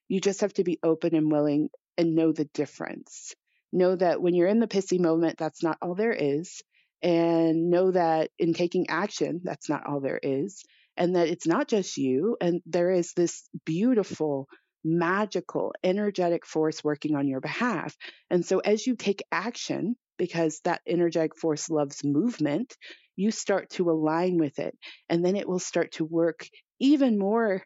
You 0.07 0.21
just 0.21 0.41
have 0.41 0.53
to 0.53 0.63
be 0.63 0.79
open 0.83 1.15
and 1.15 1.31
willing 1.31 1.69
and 1.97 2.15
know 2.15 2.31
the 2.31 2.45
difference. 2.53 3.33
Know 3.73 3.95
that 3.95 4.21
when 4.21 4.35
you're 4.35 4.47
in 4.47 4.59
the 4.59 4.67
pissy 4.67 4.99
moment, 4.99 5.37
that's 5.37 5.63
not 5.63 5.77
all 5.81 5.95
there 5.95 6.13
is. 6.13 6.61
And 7.01 7.71
know 7.71 7.91
that 7.91 8.29
in 8.37 8.53
taking 8.53 8.89
action, 8.89 9.41
that's 9.43 9.69
not 9.69 9.87
all 9.87 10.01
there 10.01 10.19
is. 10.21 10.63
And 10.97 11.15
that 11.15 11.29
it's 11.29 11.47
not 11.47 11.67
just 11.67 11.97
you. 11.97 12.37
And 12.39 12.61
there 12.67 12.91
is 12.91 13.13
this 13.13 13.47
beautiful, 13.65 14.47
magical, 14.83 15.73
energetic 15.83 16.45
force 16.45 16.83
working 16.83 17.15
on 17.15 17.27
your 17.27 17.39
behalf. 17.39 17.95
And 18.29 18.45
so 18.45 18.59
as 18.59 18.85
you 18.85 18.95
take 18.95 19.23
action, 19.31 19.95
because 20.17 20.59
that 20.63 20.81
energetic 20.87 21.37
force 21.37 21.69
loves 21.69 22.03
movement, 22.03 22.75
you 23.15 23.31
start 23.31 23.69
to 23.71 23.89
align 23.89 24.37
with 24.37 24.59
it. 24.59 24.77
And 25.09 25.23
then 25.23 25.35
it 25.35 25.47
will 25.47 25.59
start 25.59 25.93
to 25.93 26.05
work 26.05 26.47
even 26.79 27.17
more, 27.17 27.63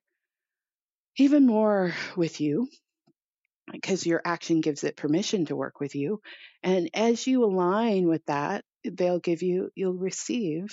even 1.18 1.46
more 1.46 1.94
with 2.16 2.42
you 2.42 2.68
because 3.72 4.06
your 4.06 4.22
action 4.24 4.62
gives 4.62 4.84
it 4.84 4.96
permission 4.96 5.46
to 5.46 5.56
work 5.56 5.80
with 5.80 5.96
you. 5.96 6.22
And 6.64 6.90
as 6.94 7.26
you 7.26 7.44
align 7.44 8.08
with 8.08 8.26
that, 8.26 8.64
they'll 8.84 9.20
give 9.20 9.42
you, 9.42 9.72
you'll 9.76 9.94
receive. 9.94 10.68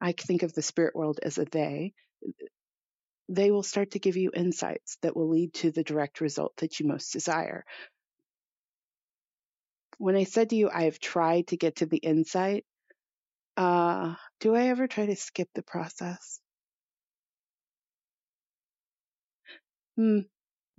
I 0.00 0.12
think 0.12 0.42
of 0.42 0.52
the 0.54 0.62
spirit 0.62 0.94
world 0.94 1.20
as 1.22 1.38
a 1.38 1.44
they 1.44 1.92
they 3.28 3.50
will 3.50 3.62
start 3.62 3.90
to 3.90 3.98
give 3.98 4.16
you 4.16 4.30
insights 4.34 4.96
that 5.02 5.14
will 5.14 5.28
lead 5.28 5.52
to 5.52 5.70
the 5.70 5.84
direct 5.84 6.20
result 6.20 6.56
that 6.58 6.80
you 6.80 6.86
most 6.86 7.12
desire. 7.12 7.64
When 9.98 10.16
I 10.16 10.24
said 10.24 10.48
to 10.50 10.56
you, 10.56 10.70
I 10.70 10.84
have 10.84 10.98
tried 10.98 11.48
to 11.48 11.58
get 11.58 11.76
to 11.76 11.86
the 11.86 11.98
insight, 11.98 12.64
uh, 13.56 14.16
do 14.40 14.54
I 14.56 14.68
ever 14.68 14.88
try 14.88 15.06
to 15.06 15.16
skip 15.16 15.50
the 15.54 15.62
process? 15.62 16.40
Hmm. 19.96 20.20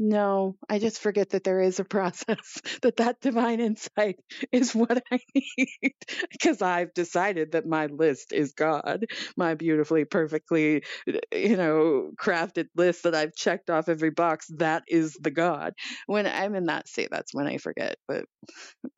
No, 0.01 0.55
I 0.69 0.79
just 0.79 0.99
forget 1.01 1.31
that 1.31 1.43
there 1.43 1.59
is 1.59 1.79
a 1.79 1.83
process, 1.85 2.61
that 2.81 2.97
that 2.97 3.19
divine 3.21 3.59
insight 3.59 4.17
is 4.51 4.73
what 4.73 5.03
I 5.11 5.19
need 5.35 5.93
because 6.31 6.61
I've 6.61 6.93
decided 6.93 7.51
that 7.51 7.65
my 7.67 7.87
list 7.87 8.31
is 8.31 8.53
God, 8.53 9.05
my 9.35 9.55
beautifully, 9.55 10.05
perfectly, 10.05 10.83
you 11.33 11.57
know, 11.57 12.11
crafted 12.19 12.67
list 12.75 13.03
that 13.03 13.15
I've 13.15 13.35
checked 13.35 13.69
off 13.69 13.89
every 13.89 14.11
box. 14.11 14.47
That 14.57 14.83
is 14.87 15.15
the 15.21 15.31
God. 15.31 15.73
When 16.07 16.25
I'm 16.27 16.55
in 16.55 16.65
that 16.65 16.87
state, 16.87 17.09
that's 17.11 17.33
when 17.33 17.47
I 17.47 17.57
forget. 17.57 17.97
But 18.07 18.25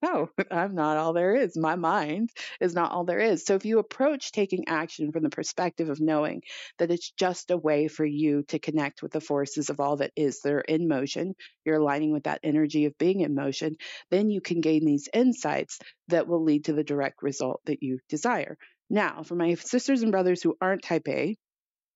no, 0.02 0.30
I'm 0.52 0.76
not 0.76 0.98
all 0.98 1.14
there 1.14 1.36
is. 1.36 1.58
My 1.58 1.76
mind 1.76 2.30
is 2.60 2.74
not 2.74 2.92
all 2.92 3.06
there 3.06 3.20
is. 3.20 3.46
So 3.46 3.56
if 3.56 3.66
you 3.66 3.80
approach 3.80 4.32
taking 4.32 4.68
action 4.68 5.12
from 5.12 5.24
the 5.24 5.30
perspective 5.30 5.90
of 5.90 6.00
knowing 6.00 6.42
that 6.78 6.92
it's 6.92 7.12
just 7.12 7.52
a 7.52 7.58
way 7.58 7.88
for 7.88 8.06
you 8.06 8.44
to 8.50 8.60
connect 8.60 9.02
with 9.02 9.12
the 9.12 9.22
forces 9.22 9.70
of 9.70 9.80
all 9.80 9.98
that 9.98 10.12
is 10.16 10.42
that 10.42 10.54
are 10.54 10.62
in 10.62 10.88
motion, 10.92 11.36
you're 11.66 11.80
aligning 11.80 12.12
with 12.12 12.24
that 12.24 12.42
energy 12.44 12.86
of 12.86 12.98
being 12.98 13.22
in 13.22 13.34
motion, 13.34 13.76
then 14.10 14.30
you 14.30 14.42
can 14.42 14.62
gain 14.62 14.86
these 14.86 15.10
insights 15.14 15.80
that 16.10 16.28
will 16.28 16.44
lead 16.44 16.66
to 16.66 16.74
the 16.74 16.84
direct 16.84 17.24
result 17.24 17.62
that 17.66 17.82
you 17.82 18.00
desire. 18.10 18.58
Now, 18.90 19.24
for 19.24 19.36
my 19.36 19.56
sisters 19.56 20.04
and 20.04 20.12
brothers 20.12 20.44
who 20.44 20.56
aren't 20.62 20.84
type 20.84 21.08
A, 21.08 21.38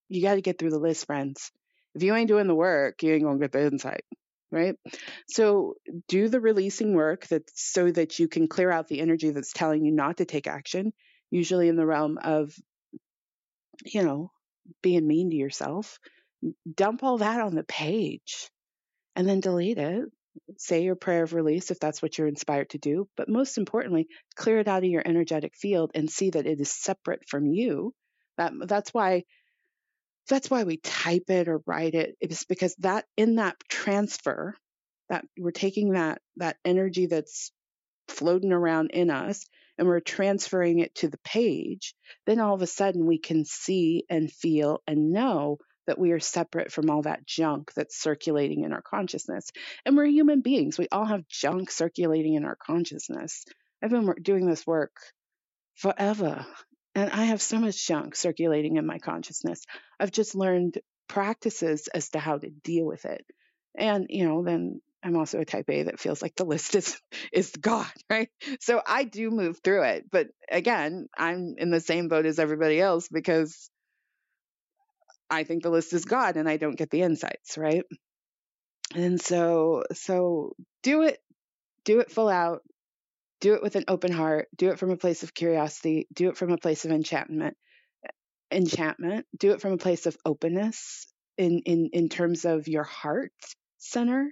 you 0.09 0.21
got 0.21 0.35
to 0.35 0.41
get 0.41 0.57
through 0.57 0.71
the 0.71 0.79
list, 0.79 1.05
friends. 1.05 1.51
If 1.93 2.03
you 2.03 2.15
ain't 2.15 2.27
doing 2.27 2.47
the 2.47 2.55
work, 2.55 3.03
you 3.03 3.13
ain't 3.13 3.23
going 3.23 3.39
to 3.39 3.43
get 3.43 3.51
the 3.51 3.67
insight 3.67 4.03
right? 4.51 4.75
So 5.27 5.73
do 6.07 6.29
the 6.29 6.39
releasing 6.39 6.93
work 6.93 7.27
that 7.27 7.41
so 7.55 7.91
that 7.91 8.19
you 8.19 8.29
can 8.29 8.47
clear 8.47 8.71
out 8.71 8.87
the 8.87 9.01
energy 9.01 9.31
that's 9.31 9.51
telling 9.51 9.83
you 9.83 9.91
not 9.91 10.17
to 10.17 10.25
take 10.25 10.47
action, 10.47 10.93
usually 11.29 11.67
in 11.67 11.75
the 11.75 11.85
realm 11.85 12.17
of 12.23 12.53
you 13.83 14.03
know, 14.03 14.31
being 14.81 15.07
mean 15.07 15.29
to 15.29 15.35
yourself. 15.35 15.99
Dump 16.75 17.03
all 17.03 17.17
that 17.19 17.41
on 17.41 17.55
the 17.55 17.63
page 17.63 18.49
and 19.15 19.27
then 19.27 19.39
delete 19.39 19.77
it. 19.77 20.05
Say 20.57 20.83
your 20.83 20.95
prayer 20.95 21.23
of 21.23 21.33
release 21.33 21.71
if 21.71 21.79
that's 21.79 22.01
what 22.01 22.17
you're 22.17 22.27
inspired 22.27 22.71
to 22.71 22.77
do, 22.77 23.07
but 23.15 23.29
most 23.29 23.57
importantly, 23.57 24.07
clear 24.35 24.59
it 24.59 24.67
out 24.67 24.83
of 24.83 24.89
your 24.89 25.03
energetic 25.05 25.55
field 25.55 25.91
and 25.95 26.09
see 26.09 26.29
that 26.29 26.45
it 26.45 26.59
is 26.59 26.69
separate 26.69 27.27
from 27.27 27.45
you. 27.45 27.93
That 28.37 28.51
that's 28.67 28.93
why 28.93 29.23
that's 30.27 30.49
why 30.49 30.63
we 30.63 30.77
type 30.77 31.29
it 31.29 31.47
or 31.47 31.61
write 31.65 31.93
it. 31.93 32.15
It's 32.19 32.43
because 32.45 32.75
that 32.79 33.05
in 33.15 33.35
that 33.35 33.55
transfer, 33.69 34.55
that 35.09 35.25
we're 35.37 35.51
taking 35.51 35.91
that 35.91 36.21
that 36.37 36.57
energy 36.65 37.05
that's 37.05 37.51
floating 38.07 38.51
around 38.51 38.91
in 38.91 39.09
us 39.09 39.45
and 39.77 39.87
we're 39.87 39.99
transferring 39.99 40.79
it 40.79 40.95
to 40.95 41.07
the 41.07 41.19
page, 41.23 41.95
then 42.25 42.39
all 42.39 42.55
of 42.55 42.61
a 42.61 42.67
sudden 42.67 43.05
we 43.05 43.19
can 43.19 43.45
see 43.45 44.03
and 44.09 44.31
feel 44.31 44.81
and 44.87 45.11
know 45.11 45.59
that 45.87 45.99
we 45.99 46.11
are 46.11 46.19
separate 46.19 46.71
from 46.71 46.89
all 46.89 47.03
that 47.03 47.25
junk 47.25 47.73
that's 47.75 48.01
circulating 48.01 48.63
in 48.63 48.73
our 48.73 48.81
consciousness. 48.81 49.51
And 49.85 49.95
we're 49.95 50.05
human 50.05 50.41
beings. 50.41 50.77
We 50.77 50.87
all 50.91 51.05
have 51.05 51.27
junk 51.27 51.71
circulating 51.71 52.35
in 52.35 52.45
our 52.45 52.55
consciousness. 52.55 53.45
I've 53.83 53.91
been 53.91 54.13
doing 54.21 54.45
this 54.47 54.65
work 54.65 54.95
forever. 55.75 56.45
And 56.95 57.11
I 57.11 57.25
have 57.25 57.41
so 57.41 57.59
much 57.59 57.85
junk 57.85 58.15
circulating 58.15 58.77
in 58.77 58.85
my 58.85 58.99
consciousness. 58.99 59.61
I've 59.99 60.11
just 60.11 60.33
learned 60.33 60.79
practices 61.07 61.87
as 61.93 62.09
to 62.09 62.19
how 62.19 62.37
to 62.37 62.49
deal 62.49 62.85
with 62.85 63.05
it. 63.05 63.25
And, 63.77 64.07
you 64.09 64.25
know, 64.27 64.43
then 64.43 64.81
I'm 65.03 65.17
also 65.17 65.39
a 65.39 65.45
type 65.45 65.69
A 65.69 65.83
that 65.83 65.99
feels 65.99 66.21
like 66.21 66.35
the 66.35 66.45
list 66.45 66.73
is 66.75 66.99
is 67.31 67.51
gone, 67.51 67.85
right? 68.09 68.29
So 68.59 68.81
I 68.85 69.03
do 69.03 69.29
move 69.29 69.59
through 69.63 69.83
it, 69.83 70.05
but 70.11 70.27
again, 70.49 71.07
I'm 71.15 71.55
in 71.57 71.69
the 71.69 71.79
same 71.79 72.07
boat 72.07 72.25
as 72.25 72.39
everybody 72.39 72.81
else 72.81 73.07
because 73.07 73.69
I 75.29 75.43
think 75.43 75.63
the 75.63 75.69
list 75.69 75.93
is 75.93 76.05
God 76.05 76.37
and 76.37 76.47
I 76.47 76.57
don't 76.57 76.77
get 76.77 76.89
the 76.89 77.01
insights, 77.01 77.57
right? 77.57 77.83
And 78.93 79.19
so 79.19 79.83
so 79.93 80.55
do 80.83 81.03
it 81.03 81.19
do 81.83 81.99
it 81.99 82.11
full 82.11 82.29
out. 82.29 82.61
Do 83.41 83.53
it 83.53 83.61
with 83.61 83.75
an 83.75 83.85
open 83.87 84.11
heart. 84.11 84.47
Do 84.55 84.69
it 84.69 84.79
from 84.79 84.91
a 84.91 84.97
place 84.97 85.23
of 85.23 85.33
curiosity. 85.33 86.07
Do 86.13 86.29
it 86.29 86.37
from 86.37 86.51
a 86.51 86.57
place 86.57 86.85
of 86.85 86.91
enchantment. 86.91 87.57
Enchantment. 88.51 89.25
Do 89.37 89.51
it 89.51 89.61
from 89.61 89.73
a 89.73 89.77
place 89.77 90.05
of 90.05 90.17
openness 90.25 91.07
in 91.37 91.61
in 91.65 91.89
in 91.93 92.09
terms 92.09 92.45
of 92.45 92.67
your 92.67 92.83
heart 92.83 93.33
center 93.77 94.31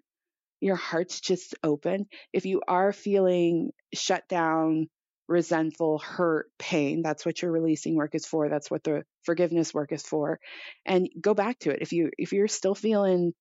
your 0.64 0.76
heart's 0.78 1.20
just 1.20 1.56
open, 1.62 2.08
if 2.32 2.46
you 2.46 2.62
are 2.68 2.94
feeling 2.94 3.72
shut 3.94 4.28
down, 4.30 4.88
resentful, 5.34 6.00
hurt, 6.00 6.50
pain, 6.60 7.02
that's 7.04 7.26
what 7.26 7.42
your 7.42 7.52
releasing 7.52 7.96
work 7.96 8.16
is 8.16 8.26
for. 8.26 8.50
That's 8.50 8.72
what 8.72 8.84
the 8.84 9.04
forgiveness 9.24 9.74
work 9.74 9.92
is 9.92 10.04
for. 10.04 10.40
And 10.86 11.10
go 11.20 11.34
back 11.34 11.60
to 11.60 11.72
it. 11.72 11.80
If 11.82 11.94
you 11.94 12.12
if 12.18 12.34
you're 12.34 12.48
still 12.48 12.76
feeling 12.76 13.34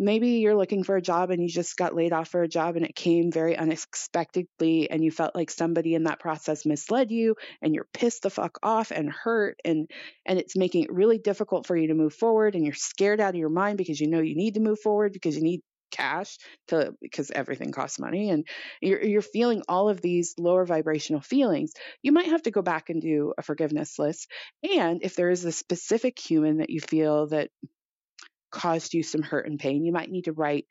maybe 0.00 0.28
you're 0.38 0.56
looking 0.56 0.82
for 0.82 0.96
a 0.96 1.02
job 1.02 1.30
and 1.30 1.42
you 1.42 1.48
just 1.48 1.76
got 1.76 1.94
laid 1.94 2.12
off 2.12 2.28
for 2.28 2.42
a 2.42 2.48
job 2.48 2.74
and 2.74 2.86
it 2.86 2.96
came 2.96 3.30
very 3.30 3.56
unexpectedly 3.56 4.90
and 4.90 5.04
you 5.04 5.10
felt 5.10 5.34
like 5.34 5.50
somebody 5.50 5.94
in 5.94 6.04
that 6.04 6.18
process 6.18 6.64
misled 6.64 7.10
you 7.10 7.36
and 7.60 7.74
you're 7.74 7.86
pissed 7.92 8.22
the 8.22 8.30
fuck 8.30 8.58
off 8.62 8.90
and 8.92 9.10
hurt 9.12 9.60
and 9.62 9.90
and 10.24 10.38
it's 10.38 10.56
making 10.56 10.84
it 10.84 10.92
really 10.92 11.18
difficult 11.18 11.66
for 11.66 11.76
you 11.76 11.88
to 11.88 11.94
move 11.94 12.14
forward 12.14 12.54
and 12.54 12.64
you're 12.64 12.74
scared 12.74 13.20
out 13.20 13.34
of 13.34 13.40
your 13.40 13.50
mind 13.50 13.76
because 13.76 14.00
you 14.00 14.08
know 14.08 14.20
you 14.20 14.34
need 14.34 14.54
to 14.54 14.60
move 14.60 14.80
forward 14.80 15.12
because 15.12 15.36
you 15.36 15.42
need 15.42 15.60
cash 15.90 16.38
to 16.68 16.94
because 17.00 17.30
everything 17.30 17.72
costs 17.72 17.98
money 17.98 18.30
and 18.30 18.46
you're 18.80 19.02
you're 19.02 19.22
feeling 19.22 19.62
all 19.68 19.88
of 19.88 20.00
these 20.00 20.34
lower 20.38 20.64
vibrational 20.64 21.20
feelings 21.20 21.72
you 22.02 22.12
might 22.12 22.26
have 22.26 22.42
to 22.42 22.50
go 22.50 22.62
back 22.62 22.90
and 22.90 23.02
do 23.02 23.32
a 23.36 23.42
forgiveness 23.42 23.98
list. 23.98 24.30
And 24.78 25.00
if 25.02 25.14
there 25.16 25.30
is 25.30 25.44
a 25.44 25.52
specific 25.52 26.18
human 26.18 26.58
that 26.58 26.70
you 26.70 26.80
feel 26.80 27.26
that 27.28 27.50
caused 28.50 28.94
you 28.94 29.02
some 29.02 29.22
hurt 29.22 29.46
and 29.46 29.58
pain 29.58 29.84
you 29.84 29.92
might 29.92 30.10
need 30.10 30.24
to 30.24 30.32
write 30.32 30.66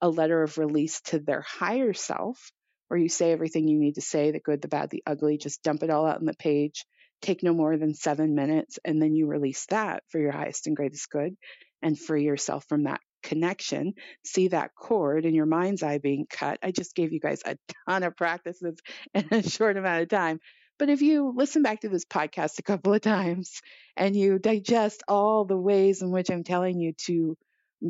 a 0.00 0.08
letter 0.08 0.42
of 0.42 0.58
release 0.58 1.00
to 1.00 1.18
their 1.18 1.40
higher 1.40 1.92
self 1.92 2.52
where 2.88 3.00
you 3.00 3.08
say 3.08 3.32
everything 3.32 3.66
you 3.66 3.78
need 3.78 3.96
to 3.96 4.00
say 4.00 4.30
the 4.30 4.38
good 4.38 4.62
the 4.62 4.68
bad 4.68 4.90
the 4.90 5.02
ugly 5.06 5.36
just 5.36 5.62
dump 5.62 5.82
it 5.82 5.90
all 5.90 6.06
out 6.06 6.18
on 6.18 6.26
the 6.26 6.34
page 6.34 6.84
take 7.22 7.42
no 7.42 7.52
more 7.52 7.76
than 7.76 7.94
7 7.94 8.34
minutes 8.34 8.78
and 8.84 9.02
then 9.02 9.14
you 9.14 9.26
release 9.26 9.66
that 9.66 10.04
for 10.10 10.20
your 10.20 10.30
highest 10.30 10.66
and 10.66 10.76
greatest 10.76 11.10
good 11.10 11.34
and 11.82 11.98
free 11.98 12.24
yourself 12.24 12.64
from 12.68 12.84
that 12.84 13.00
connection, 13.24 13.94
see 14.24 14.48
that 14.48 14.74
cord 14.76 15.24
in 15.24 15.34
your 15.34 15.46
mind's 15.46 15.82
eye 15.82 15.98
being 15.98 16.26
cut. 16.30 16.58
I 16.62 16.70
just 16.70 16.94
gave 16.94 17.12
you 17.12 17.18
guys 17.18 17.42
a 17.44 17.56
ton 17.88 18.04
of 18.04 18.16
practices 18.16 18.78
in 19.14 19.26
a 19.32 19.42
short 19.42 19.76
amount 19.76 20.02
of 20.02 20.08
time. 20.08 20.38
But 20.78 20.90
if 20.90 21.02
you 21.02 21.32
listen 21.34 21.62
back 21.62 21.80
to 21.80 21.88
this 21.88 22.04
podcast 22.04 22.58
a 22.58 22.62
couple 22.62 22.94
of 22.94 23.00
times 23.00 23.60
and 23.96 24.14
you 24.14 24.38
digest 24.38 25.02
all 25.08 25.44
the 25.44 25.56
ways 25.56 26.02
in 26.02 26.10
which 26.10 26.30
I'm 26.30 26.44
telling 26.44 26.78
you 26.78 26.92
to 27.06 27.36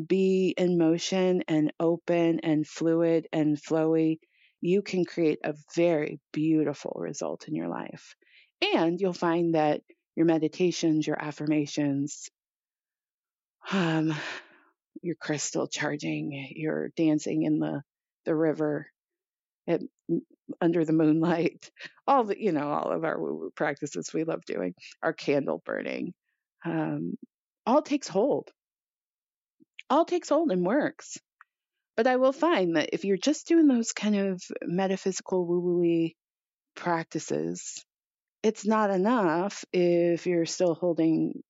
be 0.07 0.53
in 0.57 0.77
motion 0.77 1.43
and 1.47 1.73
open 1.79 2.39
and 2.41 2.67
fluid 2.67 3.27
and 3.31 3.57
flowy, 3.57 4.19
you 4.61 4.81
can 4.81 5.05
create 5.05 5.39
a 5.43 5.55
very 5.75 6.19
beautiful 6.31 6.93
result 6.97 7.47
in 7.47 7.55
your 7.55 7.67
life. 7.67 8.15
And 8.75 8.99
you'll 8.99 9.13
find 9.13 9.55
that 9.55 9.81
your 10.15 10.25
meditations, 10.25 11.05
your 11.05 11.21
affirmations, 11.21 12.29
um, 13.71 14.13
your 15.05 15.15
crystal 15.15 15.67
charging, 15.67 16.49
you're 16.55 16.89
dancing 16.97 17.43
in 17.43 17.59
the 17.59 17.81
the 18.25 18.35
river 18.35 18.87
at, 19.67 19.81
under 20.61 20.85
the 20.85 20.93
moonlight, 20.93 21.69
all 22.07 22.23
the 22.25 22.41
you 22.41 22.51
know 22.51 22.67
all 22.69 22.91
of 22.91 23.03
our 23.03 23.19
woo-woo 23.19 23.51
practices 23.55 24.13
we 24.13 24.23
love 24.23 24.43
doing, 24.45 24.73
our 25.03 25.13
candle 25.13 25.61
burning, 25.65 26.13
um, 26.65 27.15
all 27.65 27.81
takes 27.81 28.07
hold, 28.07 28.51
all 29.89 30.05
takes 30.05 30.29
hold 30.29 30.51
and 30.51 30.65
works. 30.65 31.17
But 31.97 32.07
I 32.07 32.17
will 32.17 32.33
find 32.33 32.75
that 32.75 32.89
if 32.93 33.05
you're 33.05 33.17
just 33.17 33.47
doing 33.47 33.67
those 33.67 33.93
kind 33.93 34.15
of 34.17 34.43
metaphysical 34.63 35.45
woo-woo 35.45 36.09
practices, 36.75 37.85
it's 38.43 38.65
not 38.65 38.91
enough 38.91 39.63
if 39.71 40.27
you're 40.27 40.45
still 40.45 40.75
holding 40.75 41.41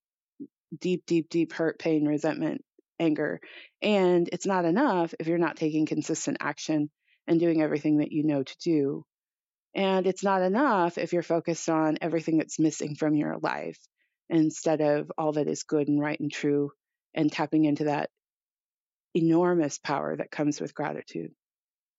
deep, 0.80 1.06
deep, 1.06 1.30
deep 1.30 1.54
hurt, 1.54 1.80
pain, 1.80 2.06
resentment, 2.06 2.64
anger. 3.00 3.40
And 3.82 4.30
it's 4.32 4.46
not 4.46 4.66
enough 4.66 5.14
if 5.20 5.28
you're 5.28 5.38
not 5.38 5.58
taking 5.58 5.86
consistent 5.86 6.38
action 6.40 6.90
and 7.28 7.40
doing 7.40 7.62
everything 7.62 7.98
that 7.98 8.12
you 8.12 8.24
know 8.24 8.44
to 8.44 8.56
do. 8.64 9.06
And 9.74 10.08
it's 10.08 10.24
not 10.24 10.42
enough 10.42 10.98
if 10.98 11.12
you're 11.12 11.24
focused 11.24 11.70
on 11.70 11.98
everything 12.02 12.38
that's 12.38 12.60
missing 12.60 12.96
from 12.96 13.16
your 13.16 13.38
life 13.38 13.78
instead 14.30 14.82
of 14.82 15.12
all 15.18 15.34
that 15.34 15.48
is 15.48 15.64
good 15.64 15.88
and 15.88 16.00
right 16.00 16.20
and 16.20 16.32
true 16.32 16.72
and 17.14 17.32
tapping 17.32 17.66
into 17.66 17.86
that 17.86 18.10
enormous 19.14 19.78
power 19.78 20.16
that 20.16 20.32
comes 20.32 20.60
with 20.62 20.74
gratitude. 20.74 21.32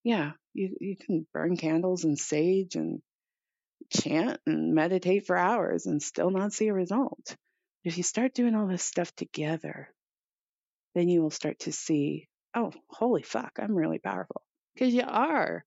Yeah, 0.05 0.33
you, 0.55 0.77
you 0.81 0.97
can 0.97 1.27
burn 1.33 1.57
candles 1.57 2.05
and 2.05 2.19
sage 2.19 2.77
and 2.77 3.01
chant 3.91 4.41
and 4.47 4.75
meditate 4.75 5.27
for 5.27 5.37
hours 5.37 5.87
and 5.87 6.03
still 6.03 6.31
not 6.31 6.53
see 6.53 6.69
a 6.69 6.75
result. 6.75 7.37
If 7.85 7.97
you 7.97 8.03
start 8.03 8.35
doing 8.35 8.55
all 8.55 8.67
this 8.67 8.85
stuff 8.85 9.15
together, 9.17 9.89
then 10.97 11.09
you 11.09 11.23
will 11.23 11.31
start 11.31 11.59
to 11.61 11.73
see, 11.73 12.27
oh, 12.55 12.73
holy 12.89 13.23
fuck, 13.23 13.59
I'm 13.61 13.75
really 13.75 13.99
powerful. 13.99 14.43
Because 14.75 14.95
you 14.95 15.05
are. 15.07 15.63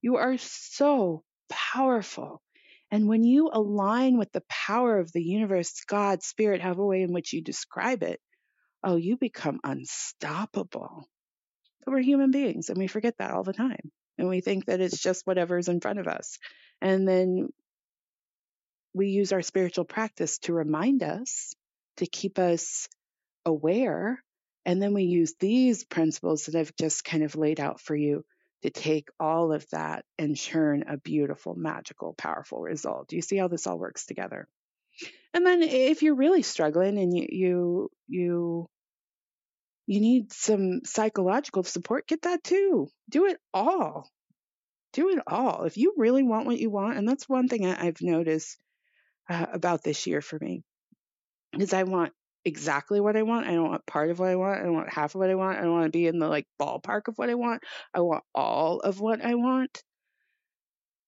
You 0.00 0.16
are 0.16 0.36
so 0.38 1.22
powerful. 1.48 2.42
And 2.90 3.06
when 3.06 3.22
you 3.22 3.48
align 3.52 4.18
with 4.18 4.32
the 4.32 4.42
power 4.48 4.98
of 4.98 5.12
the 5.12 5.22
universe, 5.22 5.84
God, 5.86 6.22
spirit, 6.22 6.60
however 6.60 6.84
way 6.84 7.02
in 7.02 7.12
which 7.12 7.32
you 7.32 7.42
describe 7.42 8.02
it, 8.02 8.20
oh, 8.82 8.96
you 8.96 9.16
become 9.16 9.60
unstoppable. 9.62 11.08
But 11.84 11.92
we're 11.92 12.02
human 12.02 12.32
beings 12.32 12.68
and 12.68 12.76
we 12.76 12.88
forget 12.88 13.14
that 13.18 13.30
all 13.30 13.44
the 13.44 13.52
time. 13.52 13.92
And 14.18 14.28
we 14.28 14.40
think 14.40 14.66
that 14.66 14.80
it's 14.80 15.00
just 15.00 15.26
whatever's 15.26 15.68
in 15.68 15.80
front 15.80 16.00
of 16.00 16.08
us. 16.08 16.38
And 16.80 17.06
then 17.06 17.48
we 18.94 19.08
use 19.08 19.32
our 19.32 19.42
spiritual 19.42 19.84
practice 19.84 20.38
to 20.40 20.52
remind 20.52 21.02
us, 21.02 21.54
to 21.98 22.06
keep 22.06 22.38
us 22.38 22.88
aware 23.46 24.22
and 24.64 24.80
then 24.80 24.94
we 24.94 25.04
use 25.04 25.34
these 25.38 25.84
principles 25.84 26.46
that 26.46 26.54
I've 26.54 26.74
just 26.76 27.04
kind 27.04 27.22
of 27.22 27.36
laid 27.36 27.60
out 27.60 27.80
for 27.80 27.96
you 27.96 28.24
to 28.62 28.70
take 28.70 29.08
all 29.18 29.52
of 29.52 29.66
that 29.70 30.04
and 30.18 30.36
churn 30.36 30.84
a 30.88 30.96
beautiful, 30.96 31.54
magical, 31.56 32.14
powerful 32.14 32.60
result. 32.60 33.08
Do 33.08 33.16
you 33.16 33.22
see 33.22 33.36
how 33.36 33.48
this 33.48 33.66
all 33.66 33.78
works 33.78 34.06
together? 34.06 34.46
And 35.34 35.44
then 35.44 35.62
if 35.62 36.02
you're 36.02 36.14
really 36.14 36.42
struggling 36.42 36.98
and 36.98 37.16
you 37.16 37.26
you 37.30 37.90
you 38.06 38.68
you 39.86 40.00
need 40.00 40.32
some 40.32 40.80
psychological 40.84 41.64
support, 41.64 42.06
get 42.06 42.22
that 42.22 42.44
too. 42.44 42.88
Do 43.10 43.26
it 43.26 43.38
all. 43.52 44.08
Do 44.92 45.08
it 45.08 45.18
all. 45.26 45.64
If 45.64 45.76
you 45.76 45.94
really 45.96 46.22
want 46.22 46.46
what 46.46 46.58
you 46.58 46.70
want, 46.70 46.98
and 46.98 47.08
that's 47.08 47.28
one 47.28 47.48
thing 47.48 47.66
I've 47.66 48.00
noticed 48.00 48.58
uh, 49.28 49.46
about 49.52 49.82
this 49.82 50.06
year 50.06 50.20
for 50.20 50.38
me, 50.38 50.62
is 51.58 51.72
I 51.72 51.82
want 51.82 52.12
exactly 52.44 53.00
what 53.00 53.16
I 53.16 53.22
want. 53.22 53.46
I 53.46 53.52
don't 53.54 53.68
want 53.68 53.86
part 53.86 54.10
of 54.10 54.18
what 54.18 54.28
I 54.28 54.36
want. 54.36 54.60
I 54.60 54.64
don't 54.64 54.74
want 54.74 54.92
half 54.92 55.14
of 55.14 55.18
what 55.20 55.30
I 55.30 55.34
want. 55.34 55.58
I 55.58 55.62
don't 55.62 55.72
want 55.72 55.86
to 55.86 55.96
be 55.98 56.06
in 56.06 56.18
the 56.18 56.28
like 56.28 56.46
ballpark 56.60 57.08
of 57.08 57.16
what 57.16 57.30
I 57.30 57.34
want. 57.34 57.62
I 57.94 58.00
want 58.00 58.24
all 58.34 58.80
of 58.80 59.00
what 59.00 59.24
I 59.24 59.34
want. 59.34 59.82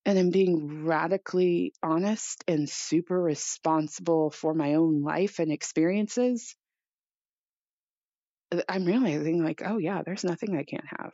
And 0.07 0.19
I'm 0.19 0.31
being 0.31 0.85
radically 0.85 1.73
honest 1.83 2.45
and 2.47 2.69
super 2.69 3.21
responsible 3.21 4.31
for 4.31 4.53
my 4.53 4.75
own 4.75 5.03
life 5.03 5.39
and 5.39 5.51
experiences. 5.51 6.57
I'm 8.69 8.85
realizing, 8.85 9.43
like, 9.43 9.63
oh, 9.65 9.79
yeah, 9.79 10.03
there's 10.05 10.25
nothing 10.25 10.57
I 10.57 10.63
can't 10.63 10.85
have. 10.99 11.13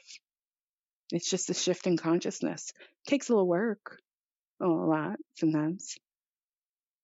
It's 1.12 1.30
just 1.30 1.50
a 1.50 1.54
shift 1.54 1.86
in 1.86 1.96
consciousness. 1.96 2.72
It 3.06 3.10
takes 3.10 3.28
a 3.28 3.32
little 3.32 3.48
work, 3.48 3.98
a 4.60 4.66
lot 4.66 5.16
sometimes. 5.36 5.96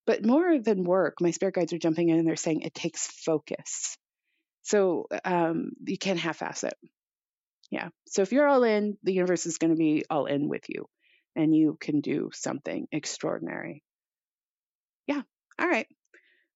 But 0.07 0.25
more 0.25 0.59
than 0.59 0.85
work, 0.85 1.21
my 1.21 1.33
spirit 1.33 1.55
guides 1.55 1.73
are 1.73 1.79
jumping 1.79 2.09
in 2.09 2.19
and 2.19 2.27
they're 2.27 2.37
saying 2.37 2.63
it 2.63 2.75
takes 2.75 3.07
focus. 3.07 3.99
So 4.63 5.07
um, 5.25 5.71
you 5.85 5.99
can't 5.99 6.19
half 6.19 6.43
ass 6.43 6.65
it. 6.65 6.75
Yeah. 7.71 7.89
So 8.07 8.23
if 8.23 8.33
you're 8.33 8.47
all 8.47 8.63
in, 8.63 8.97
the 9.03 9.13
universe 9.13 9.47
is 9.47 9.59
going 9.59 9.73
to 9.73 9.77
be 9.77 10.05
all 10.09 10.27
in 10.27 10.49
with 10.49 10.69
you 10.69 10.87
and 11.35 11.55
you 11.55 11.77
can 11.81 12.01
do 12.01 12.31
something 12.33 12.87
extraordinary. 12.93 13.83
Yeah. 15.07 15.23
All 15.59 15.69
right. 15.69 15.87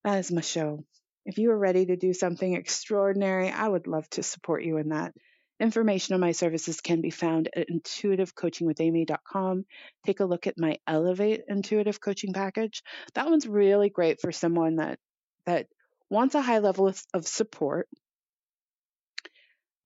That 0.04 0.18
is 0.18 0.32
my 0.32 0.40
show. 0.40 0.84
If 1.26 1.38
you 1.38 1.50
are 1.50 1.58
ready 1.58 1.86
to 1.86 1.96
do 1.96 2.14
something 2.14 2.54
extraordinary, 2.54 3.50
I 3.50 3.68
would 3.68 3.86
love 3.86 4.08
to 4.10 4.22
support 4.22 4.64
you 4.64 4.78
in 4.78 4.88
that. 4.90 5.12
Information 5.60 6.14
on 6.14 6.20
my 6.20 6.32
services 6.32 6.80
can 6.80 7.02
be 7.02 7.10
found 7.10 7.50
at 7.54 7.68
intuitivecoachingwithamy.com. 7.68 9.66
Take 10.06 10.20
a 10.20 10.24
look 10.24 10.46
at 10.46 10.58
my 10.58 10.78
Elevate 10.86 11.42
Intuitive 11.48 12.00
Coaching 12.00 12.32
Package. 12.32 12.82
That 13.12 13.28
one's 13.28 13.46
really 13.46 13.90
great 13.90 14.22
for 14.22 14.32
someone 14.32 14.76
that 14.76 14.98
that 15.44 15.66
wants 16.08 16.34
a 16.34 16.40
high 16.40 16.60
level 16.60 16.86
of, 16.86 17.26
support 17.26 17.88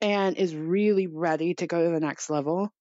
and 0.01 0.37
is 0.37 0.55
really 0.55 1.09
ready 1.09 1.55
to 1.55 1.67
go 1.67 1.85
to 1.85 1.91
the 1.91 2.01
next 2.01 2.31
level 2.31 2.73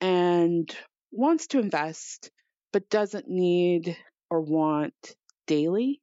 and 0.00 0.74
wants 1.10 1.48
to 1.48 1.58
invest 1.58 2.30
but 2.72 2.88
doesn't 2.88 3.28
need 3.28 3.96
or 4.30 4.42
want 4.42 4.94
daily 5.46 6.00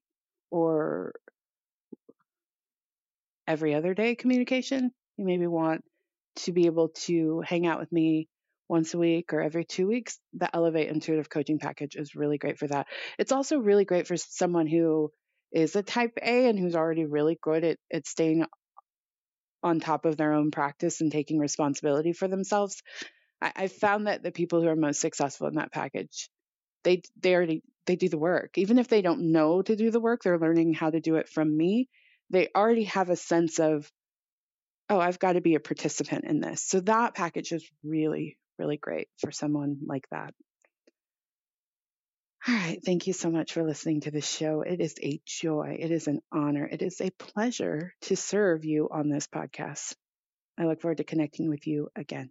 or 0.52 1.14
every 3.48 3.74
other 3.74 3.94
day 3.94 4.16
communication. 4.16 4.92
You 5.18 5.26
maybe 5.26 5.48
want 5.48 5.84
to 6.38 6.52
be 6.52 6.66
able 6.66 6.90
to 6.90 7.42
hang 7.46 7.66
out 7.66 7.80
with 7.80 7.92
me 7.92 8.28
once 8.68 8.94
a 8.94 8.98
week 8.98 9.34
or 9.34 9.42
every 9.42 9.64
two 9.64 9.88
weeks, 9.88 10.20
the 10.34 10.54
Elevate 10.54 10.90
Intuitive 10.90 11.30
Coaching 11.30 11.60
Package 11.60 11.96
is 11.96 12.16
really 12.16 12.38
great 12.38 12.58
for 12.58 12.68
that. 12.68 12.88
It's 13.20 13.32
also 13.32 13.60
really 13.60 13.86
great 13.86 14.08
for 14.08 14.18
someone 14.18 14.68
who 14.68 15.12
is 15.52 15.76
a 15.76 15.84
type 15.84 16.18
A 16.22 16.50
and 16.50 16.60
who's 16.60 16.76
already 16.76 17.06
really 17.06 17.38
good 17.42 17.64
at, 17.64 17.78
at 17.94 18.08
staying 18.08 18.46
on 19.64 19.80
top 19.80 20.06
of 20.06 20.18
their 20.18 20.34
own 20.34 20.52
practice 20.52 21.02
and 21.02 21.12
taking 21.12 21.40
responsibility 21.40 22.14
for 22.14 22.28
themselves. 22.28 22.82
I, 23.42 23.52
I 23.56 23.68
found 23.68 24.08
that 24.08 24.24
the 24.24 24.32
people 24.32 24.62
who 24.62 24.68
are 24.68 24.76
most 24.76 25.02
successful 25.02 25.48
in 25.48 25.56
that 25.56 25.72
package, 25.72 26.30
they 26.84 27.02
they 27.22 27.36
already 27.36 27.64
they 27.86 27.96
do 27.96 28.10
the 28.10 28.18
work. 28.18 28.58
Even 28.58 28.80
if 28.80 28.88
they 28.88 29.02
don't 29.02 29.32
know 29.32 29.62
to 29.62 29.76
do 29.76 29.92
the 29.92 30.00
work, 30.00 30.24
they're 30.24 30.40
learning 30.40 30.74
how 30.74 30.90
to 30.90 31.00
do 31.00 31.16
it 31.16 31.30
from 31.30 31.56
me. 31.56 31.90
They 32.30 32.50
already 32.56 32.86
have 32.86 33.10
a 33.10 33.16
sense 33.16 33.60
of 33.60 33.92
oh, 34.90 35.00
I've 35.00 35.20
got 35.20 35.34
to 35.34 35.42
be 35.42 35.56
a 35.56 35.60
participant 35.60 36.26
in 36.26 36.40
this. 36.40 36.64
So 36.64 36.80
that 36.82 37.16
package 37.16 37.52
is 37.52 37.68
really, 37.84 38.38
really 38.58 38.78
great 38.78 39.08
for 39.20 39.32
someone 39.32 39.80
like 39.86 40.08
that. 40.12 40.34
All 42.48 42.54
right. 42.54 42.80
Thank 42.86 43.08
you 43.08 43.14
so 43.14 43.32
much 43.32 43.54
for 43.54 43.64
listening 43.64 44.02
to 44.02 44.12
the 44.12 44.22
show. 44.22 44.62
It 44.62 44.80
is 44.80 44.94
a 45.02 45.20
joy. 45.26 45.78
It 45.80 45.90
is 45.90 46.08
an 46.08 46.22
honor. 46.32 46.68
It 46.72 46.84
is 46.84 47.02
a 47.02 47.10
pleasure 47.10 47.94
to 48.02 48.16
serve 48.16 48.66
you 48.66 48.88
on 48.92 49.10
this 49.10 49.28
podcast. 49.28 49.96
I 50.58 50.66
look 50.66 50.80
forward 50.82 50.98
to 50.98 51.04
connecting 51.04 51.50
with 51.50 51.66
you 51.66 51.90
again. 51.96 52.30